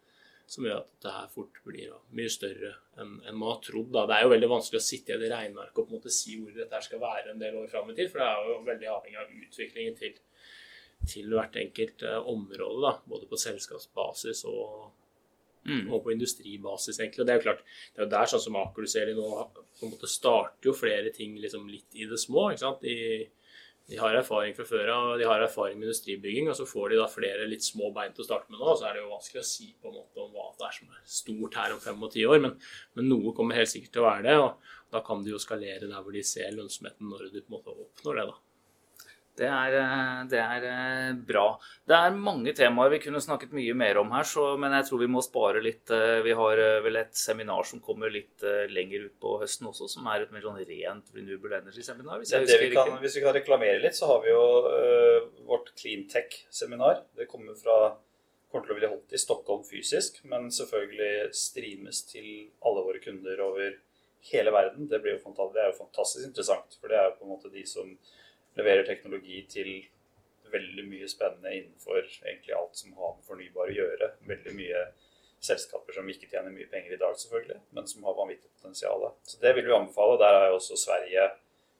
som 0.49 0.65
gjør 0.65 0.79
at 0.79 0.87
dette 0.89 1.11
her 1.13 1.27
fort 1.29 1.59
blir 1.65 1.91
mye 2.17 2.29
større 2.33 2.71
enn, 2.97 3.19
enn 3.21 3.37
man 3.37 3.51
har 3.51 3.59
trodd. 3.65 3.91
Da. 3.93 4.05
Det 4.09 4.15
er 4.15 4.25
jo 4.25 4.31
veldig 4.33 4.49
vanskelig 4.49 4.79
å 4.79 4.85
sitte 4.87 5.13
i 5.13 5.17
et 5.17 5.25
regneark 5.29 5.75
og 5.75 5.83
på 5.83 5.93
en 5.93 5.99
måte 5.99 6.13
si 6.13 6.39
hvor 6.39 6.55
dette 6.55 6.79
skal 6.85 7.03
være 7.03 7.33
en 7.33 7.43
del 7.43 7.59
år 7.59 7.67
fram 7.69 7.91
i 7.91 7.97
tid, 7.97 8.09
for 8.09 8.23
det 8.23 8.29
er 8.29 8.47
jo 8.49 8.55
veldig 8.71 8.89
avhengig 8.95 9.19
av 9.21 9.35
utviklingen 9.43 9.99
til, 9.99 10.15
til 11.13 11.35
hvert 11.35 11.59
enkelt 11.61 12.05
uh, 12.07 12.17
område, 12.33 12.79
da, 12.87 12.95
både 13.13 13.29
på 13.29 13.41
selskapsbasis 13.43 14.41
og, 14.49 14.89
mm. 15.69 15.85
og, 15.85 15.99
på 16.07 16.15
industribasis, 16.15 16.97
egentlig. 16.97 17.21
Og 17.21 17.29
det 17.29 17.35
er 17.35 17.41
jo 17.41 17.47
klart, 17.51 17.65
det 17.93 18.01
er 18.01 18.07
jo 18.07 18.13
der 18.17 18.33
sånn 18.33 18.45
som 18.47 18.57
Aker 18.63 18.87
du 18.87 18.93
ser 18.95 19.11
det 19.11 19.17
nå, 19.19 19.29
på 19.53 19.85
en 19.85 19.93
måte 19.93 20.09
starter 20.09 20.71
jo 20.71 20.77
flere 20.77 21.13
ting 21.13 21.37
liksom 21.37 21.69
litt 21.69 21.93
i 21.93 22.09
det 22.09 22.17
små. 22.25 22.49
ikke 22.49 22.65
sant? 22.65 22.89
I, 22.89 23.29
de 23.89 23.97
har 23.97 24.13
erfaring 24.19 24.53
fra 24.53 24.65
før 24.69 24.91
av, 24.93 25.05
de 25.17 25.25
har 25.25 25.41
erfaring 25.41 25.79
med 25.79 25.87
industribygging, 25.87 26.49
og 26.51 26.57
så 26.59 26.67
får 26.69 26.91
de 26.91 26.99
da 26.99 27.07
flere 27.09 27.47
litt 27.49 27.65
små 27.65 27.89
bein 27.95 28.13
til 28.13 28.21
å 28.21 28.27
starte 28.27 28.51
med 28.51 28.59
nå. 28.59 28.67
Og 28.69 28.77
Så 28.77 28.85
er 28.85 28.97
det 28.97 29.01
jo 29.01 29.13
vanskelig 29.13 29.41
å 29.41 29.47
si 29.49 29.69
på 29.81 29.89
en 29.89 29.97
måte 29.97 30.21
om 30.21 30.35
hva 30.35 30.49
det 30.59 30.67
er 30.67 30.75
som 30.77 30.91
er 30.93 31.07
stort 31.19 31.57
her 31.57 31.73
om 31.73 31.81
fem 31.81 32.05
og 32.05 32.13
ti 32.13 32.25
år, 32.29 32.43
men, 32.43 32.53
men, 32.93 33.09
noe 33.09 33.33
kommer 33.37 33.57
helt 33.57 33.71
sikkert 33.71 33.95
til 33.95 34.03
å 34.03 34.09
være 34.11 34.27
det. 34.27 34.37
og 34.43 34.93
Da 34.93 35.01
kan 35.05 35.25
de 35.25 35.33
jo 35.33 35.41
skalere 35.41 35.89
der 35.89 36.05
hvor 36.05 36.13
de 36.13 36.23
ser 36.25 36.53
lønnsomheten 36.53 37.09
når 37.09 37.25
du 37.29 37.39
på 37.41 37.47
en 37.47 37.57
måte 37.57 37.73
oppnår 37.73 38.21
det. 38.21 38.27
da. 38.29 38.37
Det 39.39 39.47
er, 39.47 39.75
eh, 39.79 40.23
det 40.31 40.39
er, 40.39 40.65
eh, 40.67 41.13
bra. 41.31 41.45
Det 41.87 41.95
er 41.95 42.15
mange 42.15 42.51
temaer 42.55 42.91
vi 42.91 42.99
kunne 43.05 43.21
snakket 43.23 43.53
mye 43.55 43.75
mer 43.77 44.01
om 44.01 44.11
her, 44.11 44.27
så, 44.27 44.57
men 44.59 44.75
jeg 44.75 44.89
tror 44.89 44.99
vi 45.03 45.09
må 45.13 45.23
spare 45.23 45.61
litt. 45.63 45.85
Eh, 45.95 46.19
vi 46.25 46.35
har 46.35 46.63
vel 46.83 46.99
et 46.99 47.15
seminar 47.15 47.63
som 47.69 47.79
kommer 47.79 48.11
litt 48.11 48.43
lenger 48.73 49.07
ut 49.07 49.15
på 49.23 49.37
høsten 49.39 49.69
også, 49.71 49.87
som 49.95 50.09
er 50.11 50.25
et 50.25 50.35
mer 50.35 50.43
sånn 50.43 50.59
rent 50.59 51.15
renewable 51.15 51.55
energy-seminar. 51.61 52.19
Hvis, 52.19 52.35
vi 52.35 52.69
hvis, 52.75 53.15
vi 53.15 53.23
kan 53.23 53.35
reklamere 53.37 53.79
litt, 53.79 53.95
så 53.95 54.11
har 54.11 54.23
vi 54.25 54.33
jo 54.33 54.43
uh, 54.67 55.27
vårt 55.47 55.71
Cleantech-seminar. 55.79 57.03
Det 57.15 57.29
kommer, 57.31 57.55
fra, 57.59 57.95
kommer 58.51 58.67
til 58.67 58.75
å 58.75 58.79
bli 58.81 58.91
holdt 58.91 59.15
i 59.15 59.21
Stockholm 59.21 59.63
fysisk, 59.67 60.19
men 60.27 60.51
selvfølgelig 60.53 61.29
streames 61.37 62.03
til 62.11 62.49
alle 62.65 62.83
våre 62.85 63.03
kunder 63.03 63.45
over 63.47 63.77
hele 64.33 64.51
verden. 64.51 64.89
Det, 64.91 64.99
blir 65.03 65.15
jo 65.15 65.51
det 65.53 65.63
er 65.63 65.71
jo 65.71 65.79
fantastisk 65.79 66.27
interessant, 66.27 66.75
for 66.79 66.91
det 66.91 66.99
er 66.99 67.07
jo 67.07 67.19
på 67.21 67.27
en 67.27 67.37
måte 67.37 67.53
de 67.53 67.63
som 67.67 67.95
leverer 68.59 68.85
teknologi 68.87 69.41
til 69.51 69.71
veldig 70.49 70.85
mye 70.89 71.07
spennende 71.09 71.53
innenfor 71.55 72.01
egentlig 72.01 72.55
alt 72.57 72.77
som 72.77 72.95
har 72.97 73.15
med 73.15 73.27
fornybar 73.27 73.69
å 73.69 73.75
gjøre. 73.75 74.11
Veldig 74.29 74.55
mye 74.57 74.85
selskaper 75.43 75.95
som 75.95 76.09
ikke 76.11 76.27
tjener 76.31 76.53
mye 76.53 76.67
penger 76.71 76.95
i 76.95 77.01
dag, 77.01 77.15
selvfølgelig, 77.19 77.59
men 77.75 77.87
som 77.87 78.07
har 78.07 78.17
vanvittig 78.17 78.49
potensial. 78.57 79.05
Så 79.23 79.39
det 79.41 79.53
vil 79.55 79.69
vi 79.69 79.75
anbefale. 79.75 80.17
Der 80.21 80.39
er 80.39 80.47
jo 80.49 80.57
også 80.59 80.77
Sverige 80.79 81.29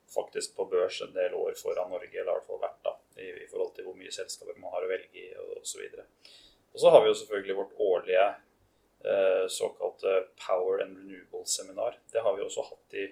faktisk 0.10 0.56
på 0.58 0.66
børs 0.72 1.02
en 1.06 1.14
del 1.14 1.36
år 1.38 1.58
foran 1.60 1.92
Norge, 1.92 2.14
eller 2.14 2.32
i 2.32 2.38
hvert 2.38 2.48
fall 2.48 2.62
vært 2.64 2.86
da, 2.86 2.96
i, 3.22 3.48
forhold 3.52 3.74
til 3.76 3.86
hvor 3.88 3.98
mye 4.00 4.14
selskaper 4.14 4.58
man 4.58 4.74
har 4.74 4.86
å 4.86 4.92
velge 4.92 5.26
i 5.26 5.32
osv. 5.60 5.84
Og, 5.86 6.30
og 6.74 6.84
så 6.84 6.94
har 6.94 7.04
vi 7.04 7.12
jo 7.12 7.18
selvfølgelig 7.22 7.58
vårt 7.60 7.84
årlige 7.90 8.28
eh, 8.30 9.46
såkalte 9.54 10.16
Power 10.48 10.86
and 10.86 10.98
Renewable-seminar. 10.98 12.00
Det 12.14 12.24
har 12.26 12.38
vi 12.38 12.46
også 12.46 12.66
hatt 12.72 12.98
i 12.98 13.10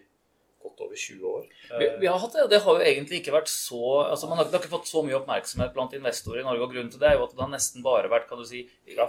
godt 0.68 0.84
over 0.86 1.00
20 1.00 1.32
år. 1.32 1.48
Vi, 1.80 1.90
vi, 2.04 2.10
har 2.12 2.22
hatt 2.22 2.36
det, 2.36 2.44
og 2.46 2.52
det 2.52 2.62
har 2.64 2.78
jo 2.78 2.86
egentlig 2.92 3.22
ikke 3.22 3.36
vært 3.36 3.50
så 3.52 3.82
altså 4.04 4.30
Man 4.30 4.42
har, 4.42 4.52
har, 4.52 4.62
ikke 4.62 4.76
fått 4.76 4.92
så 4.92 5.02
mye 5.06 5.18
oppmerksomhet 5.18 5.74
blant 5.76 5.96
investorer 5.98 6.44
i 6.44 6.48
Norge. 6.48 6.68
og 6.68 6.76
Grunnen 6.76 6.94
til 6.94 7.02
det 7.02 7.10
er 7.10 7.18
jo 7.18 7.26
at 7.26 7.34
det 7.34 7.44
har 7.44 7.52
nesten 7.54 7.86
bare 7.86 8.12
vært 8.12 8.30
kan 8.30 8.42
du 8.42 8.46
si, 8.48 8.66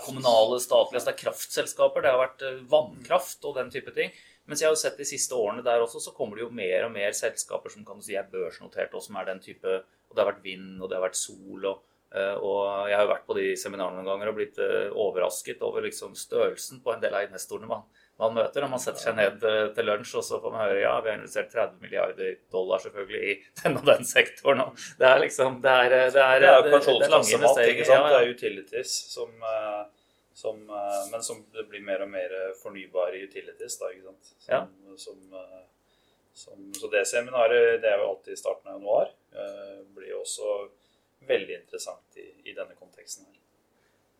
kommunale, 0.06 0.62
statlige 0.62 1.00
altså 1.00 1.10
Det 1.10 1.14
er 1.16 1.22
kraftselskaper, 1.26 2.04
det 2.04 2.14
har 2.14 2.22
vært 2.22 2.46
eh, 2.46 2.64
vannkraft 2.72 3.44
og 3.48 3.58
den 3.58 3.72
type 3.74 3.94
ting. 3.96 4.14
Mens 4.48 4.62
jeg 4.62 4.70
har 4.70 4.72
jo 4.72 4.80
sett 4.80 4.96
de 4.96 5.04
siste 5.04 5.36
årene 5.36 5.64
der 5.64 5.82
også, 5.84 6.00
så 6.00 6.14
kommer 6.16 6.38
det 6.38 6.46
jo 6.46 6.54
mer 6.56 6.86
og 6.86 6.94
mer 6.94 7.12
selskaper 7.16 7.72
som 7.72 7.84
kan 7.84 8.00
du 8.00 8.06
si 8.06 8.16
er 8.16 8.30
børsnotert, 8.32 8.94
og 8.96 9.04
som 9.04 9.18
er 9.20 9.28
den 9.28 9.44
type 9.44 9.82
Og 10.08 10.16
det 10.16 10.22
har 10.22 10.30
vært 10.30 10.44
vind, 10.46 10.78
og 10.80 10.88
det 10.88 10.96
har 10.96 11.04
vært 11.04 11.18
sol, 11.20 11.66
og, 11.68 11.82
eh, 12.16 12.36
og 12.40 12.88
jeg 12.88 12.96
har 12.96 13.04
jo 13.04 13.10
vært 13.10 13.26
på 13.28 13.36
de 13.36 13.48
seminarene 13.60 14.00
noen 14.00 14.08
ganger 14.08 14.30
og 14.30 14.38
blitt 14.38 14.60
eh, 14.64 14.88
overrasket 14.88 15.60
over 15.66 15.84
liksom 15.84 16.16
størrelsen 16.16 16.80
på 16.80 16.94
en 16.94 17.02
del 17.02 17.12
av 17.12 17.26
investorene. 17.26 17.68
man 17.68 17.84
man 18.18 18.34
møter 18.34 18.64
når 18.64 18.70
man 18.72 18.80
setter 18.82 19.04
seg 19.04 19.14
ned 19.14 19.44
eh, 19.46 19.68
til 19.76 19.86
lunsj, 19.86 20.16
og 20.18 20.24
så 20.26 20.40
får 20.42 20.54
man 20.54 20.64
høre 20.64 20.80
ja, 20.82 20.94
vi 21.04 21.10
har 21.12 21.20
investert 21.20 21.52
30 21.52 21.84
milliarder 21.84 22.32
dollar 22.50 22.82
selvfølgelig 22.82 23.20
i 23.30 23.36
den 23.60 23.78
og 23.78 23.86
den 23.86 24.08
sektoren. 24.08 24.64
Og 24.64 24.82
det 24.98 25.06
er 25.10 25.22
liksom 25.22 25.60
Det 25.62 25.74
er, 25.84 25.94
det 26.16 26.24
er, 26.24 26.42
det 26.42 26.50
er 26.50 26.66
pensjonskassemat, 26.72 27.62
ikke 27.74 27.86
sant. 27.86 28.08
Det 28.10 28.18
er 28.18 28.32
utilities 28.34 28.96
som, 29.14 29.30
eh, 29.52 29.84
som, 30.42 30.58
eh, 30.66 30.98
Men 31.12 31.24
som 31.30 31.44
det 31.54 31.68
blir 31.70 31.84
mer 31.86 32.02
og 32.06 32.10
mer 32.16 32.34
fornybare 32.62 33.22
utilities, 33.22 33.78
da, 33.78 33.92
ikke 33.94 34.10
sant. 34.10 34.34
Som, 34.34 34.50
ja. 34.50 34.60
som, 34.98 35.22
som, 36.34 36.68
så 36.74 36.90
det 36.90 37.06
seminaret, 37.06 37.78
det 37.84 37.92
er 37.92 38.02
jo 38.02 38.10
alltid 38.16 38.34
i 38.34 38.42
starten 38.42 38.72
av 38.72 38.80
januar, 38.80 39.14
blir 39.94 40.10
jo 40.10 40.24
også 40.24 40.58
veldig 41.28 41.60
interessant 41.60 42.18
i, 42.18 42.32
i 42.50 42.54
denne 42.56 42.74
konteksten 42.78 43.26
her. 43.28 43.37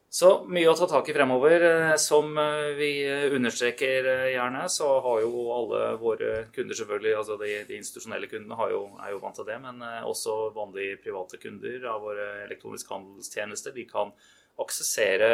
Så 0.09 0.29
mye 0.49 0.71
å 0.71 0.73
ta 0.73 0.87
tak 0.88 1.11
i 1.11 1.12
fremover. 1.12 1.62
Eh, 1.68 1.94
som 2.01 2.31
eh, 2.40 2.71
vi 2.79 2.92
understreker 3.37 4.07
eh, 4.09 4.31
gjerne, 4.33 4.62
så 4.73 4.88
har 5.05 5.21
jo 5.21 5.42
alle 5.53 5.83
våre 6.01 6.31
kunder 6.55 6.79
selvfølgelig, 6.79 7.12
altså 7.18 7.37
de, 7.42 7.51
de 7.68 7.77
institusjonelle 7.77 8.31
kundene 8.31 8.71
jo, 8.73 8.87
er 9.05 9.12
jo 9.12 9.21
vant 9.21 9.37
til 9.37 9.44
det, 9.49 9.59
men 9.61 9.85
også 10.09 10.38
vanlige 10.57 10.97
private 11.05 11.40
kunder 11.42 11.85
av 11.92 12.01
våre 12.07 12.29
elektroniske 12.47 12.94
handelstjenester. 12.94 13.77
De 13.77 13.85
kan 13.90 14.14
aksessere 14.59 15.29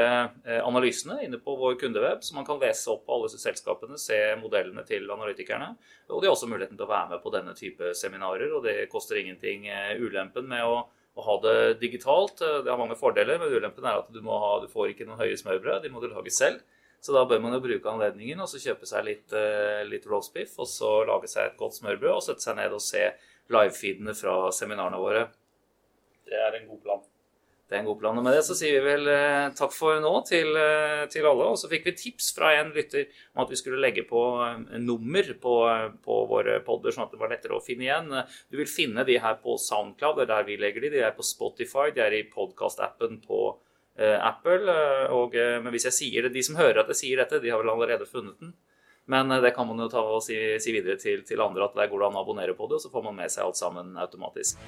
analysene 0.66 1.22
inne 1.24 1.38
på 1.40 1.54
vår 1.56 1.78
kundeweb, 1.80 2.18
så 2.20 2.34
man 2.36 2.44
kan 2.44 2.58
lese 2.60 2.90
opp 2.92 3.08
alle 3.14 3.30
selskapene, 3.30 3.96
se 3.96 4.18
modellene 4.36 4.84
til 4.84 5.06
analytikerne. 5.08 5.70
Og 6.10 6.18
de 6.20 6.28
har 6.28 6.34
også 6.34 6.50
muligheten 6.50 6.76
til 6.76 6.84
å 6.84 6.90
være 6.90 7.14
med 7.14 7.22
på 7.22 7.32
denne 7.32 7.54
type 7.56 7.94
seminarer, 7.96 8.52
og 8.52 8.66
det 8.66 8.90
koster 8.92 9.22
ingenting. 9.22 9.64
Ulempen 10.02 10.50
med 10.50 10.66
å 10.66 10.82
å 11.14 11.24
ha 11.24 11.34
det 11.44 11.58
digitalt. 11.82 12.42
Eh, 12.42 12.60
det 12.64 12.72
har 12.72 12.80
mange 12.80 12.98
fordeler, 12.98 13.38
men 13.40 13.52
ulempen 13.52 13.86
er 13.86 14.00
at 14.02 14.10
du, 14.12 14.20
ha, 14.28 14.54
du 14.62 14.68
får 14.70 14.92
ikke 14.92 15.06
noen 15.08 15.20
høye 15.22 15.38
smørbrød. 15.40 15.84
De 15.84 15.92
må 15.92 16.02
du 16.02 16.08
lage 16.10 16.32
selv. 16.34 16.64
Så 17.04 17.12
da 17.12 17.26
bør 17.28 17.42
man 17.44 17.52
jo 17.52 17.60
bruke 17.60 17.90
anledningen 17.90 18.40
og 18.40 18.48
så 18.48 18.56
kjøpe 18.62 18.88
seg 18.88 19.04
litt, 19.04 19.26
uh, 19.36 19.82
litt 19.84 20.06
roastbiff 20.08 20.54
og 20.56 20.68
så 20.70 20.92
lage 21.04 21.28
seg 21.28 21.50
et 21.50 21.58
godt 21.60 21.76
smørbrød 21.76 22.14
og 22.14 22.22
sette 22.24 22.46
seg 22.46 22.56
ned 22.56 22.72
og 22.72 22.80
se 22.80 23.02
livefeedene 23.52 24.14
fra 24.16 24.38
seminarene 24.56 25.02
våre. 25.02 25.26
Det 26.24 26.38
er 26.40 26.56
en 26.56 26.70
god 26.70 26.80
plan. 26.86 27.03
Det 27.64 27.78
er 27.78 27.80
en 27.80 27.86
god 27.88 28.00
plan. 28.00 28.18
Og 28.20 28.24
med 28.26 28.34
det 28.36 28.42
så 28.44 28.54
sier 28.58 28.76
vi 28.76 28.92
vel 28.92 29.08
eh, 29.08 29.46
takk 29.56 29.72
for 29.72 29.96
nå 30.02 30.12
til, 30.28 30.50
eh, 30.60 31.04
til, 31.12 31.24
alle. 31.24 31.46
Og 31.48 31.56
så 31.56 31.70
fikk 31.70 31.86
vi 31.88 31.94
tips 31.96 32.28
fra 32.36 32.50
en 32.58 32.74
lytter 32.76 33.06
om 33.32 33.44
at 33.46 33.52
vi 33.52 33.56
skulle 33.56 33.80
legge 33.80 34.04
på 34.08 34.20
eh, 34.44 34.76
nummer 34.84 35.30
på, 35.40 35.54
på, 36.04 36.18
våre 36.28 36.58
podder, 36.66 36.92
sånn 36.92 37.06
at 37.06 37.14
det 37.14 37.22
var 37.22 37.32
lettere 37.32 37.56
å 37.56 37.64
finne 37.64 37.86
igjen. 37.86 38.12
Du 38.52 38.60
vil 38.60 38.68
finne 38.68 39.06
de 39.08 39.16
her 39.22 39.40
på 39.40 39.56
Soundcloud, 39.60 40.20
det 40.20 40.26
er 40.26 40.32
der 40.34 40.50
vi 40.50 40.58
legger 40.60 40.84
de. 40.84 40.92
De 40.98 41.06
er 41.08 41.16
på 41.16 41.24
Spotify, 41.24 41.88
de 41.94 42.04
er 42.04 42.18
i 42.18 42.26
podkastappen 42.28 43.22
på 43.24 43.46
Apple. 43.94 44.74
Og, 45.14 45.36
men 45.62 45.70
hvis 45.70 45.86
jeg 45.86 45.96
sier 45.96 46.26
det, 46.26 46.34
de 46.34 46.42
som 46.42 46.58
hører 46.58 46.82
at 46.82 46.90
jeg 46.90 47.00
sier 47.00 47.22
dette, 47.22 47.38
de 47.40 47.52
har 47.54 47.62
vel 47.62 47.70
allerede 47.76 48.10
funnet 48.10 48.36
den. 48.42 48.52
Men 49.06 49.30
det 49.40 49.54
kan 49.54 49.68
man 49.68 49.78
jo 49.84 49.86
ta 49.92 50.02
og 50.02 50.24
si, 50.24 50.36
si 50.60 50.74
videre 50.74 50.98
til, 51.00 51.22
til 51.28 51.42
andre 51.44 51.68
at 51.68 51.78
det 51.78 51.90
går 51.92 52.08
an 52.08 52.18
å 52.18 52.24
abonnere 52.26 52.58
på 52.58 52.68
det, 52.68 52.80
og 52.80 52.86
så 52.86 52.92
får 52.92 53.06
man 53.06 53.22
med 53.22 53.32
seg 53.32 53.46
alt 53.46 53.60
sammen 53.60 53.94
automatisk. 54.02 54.58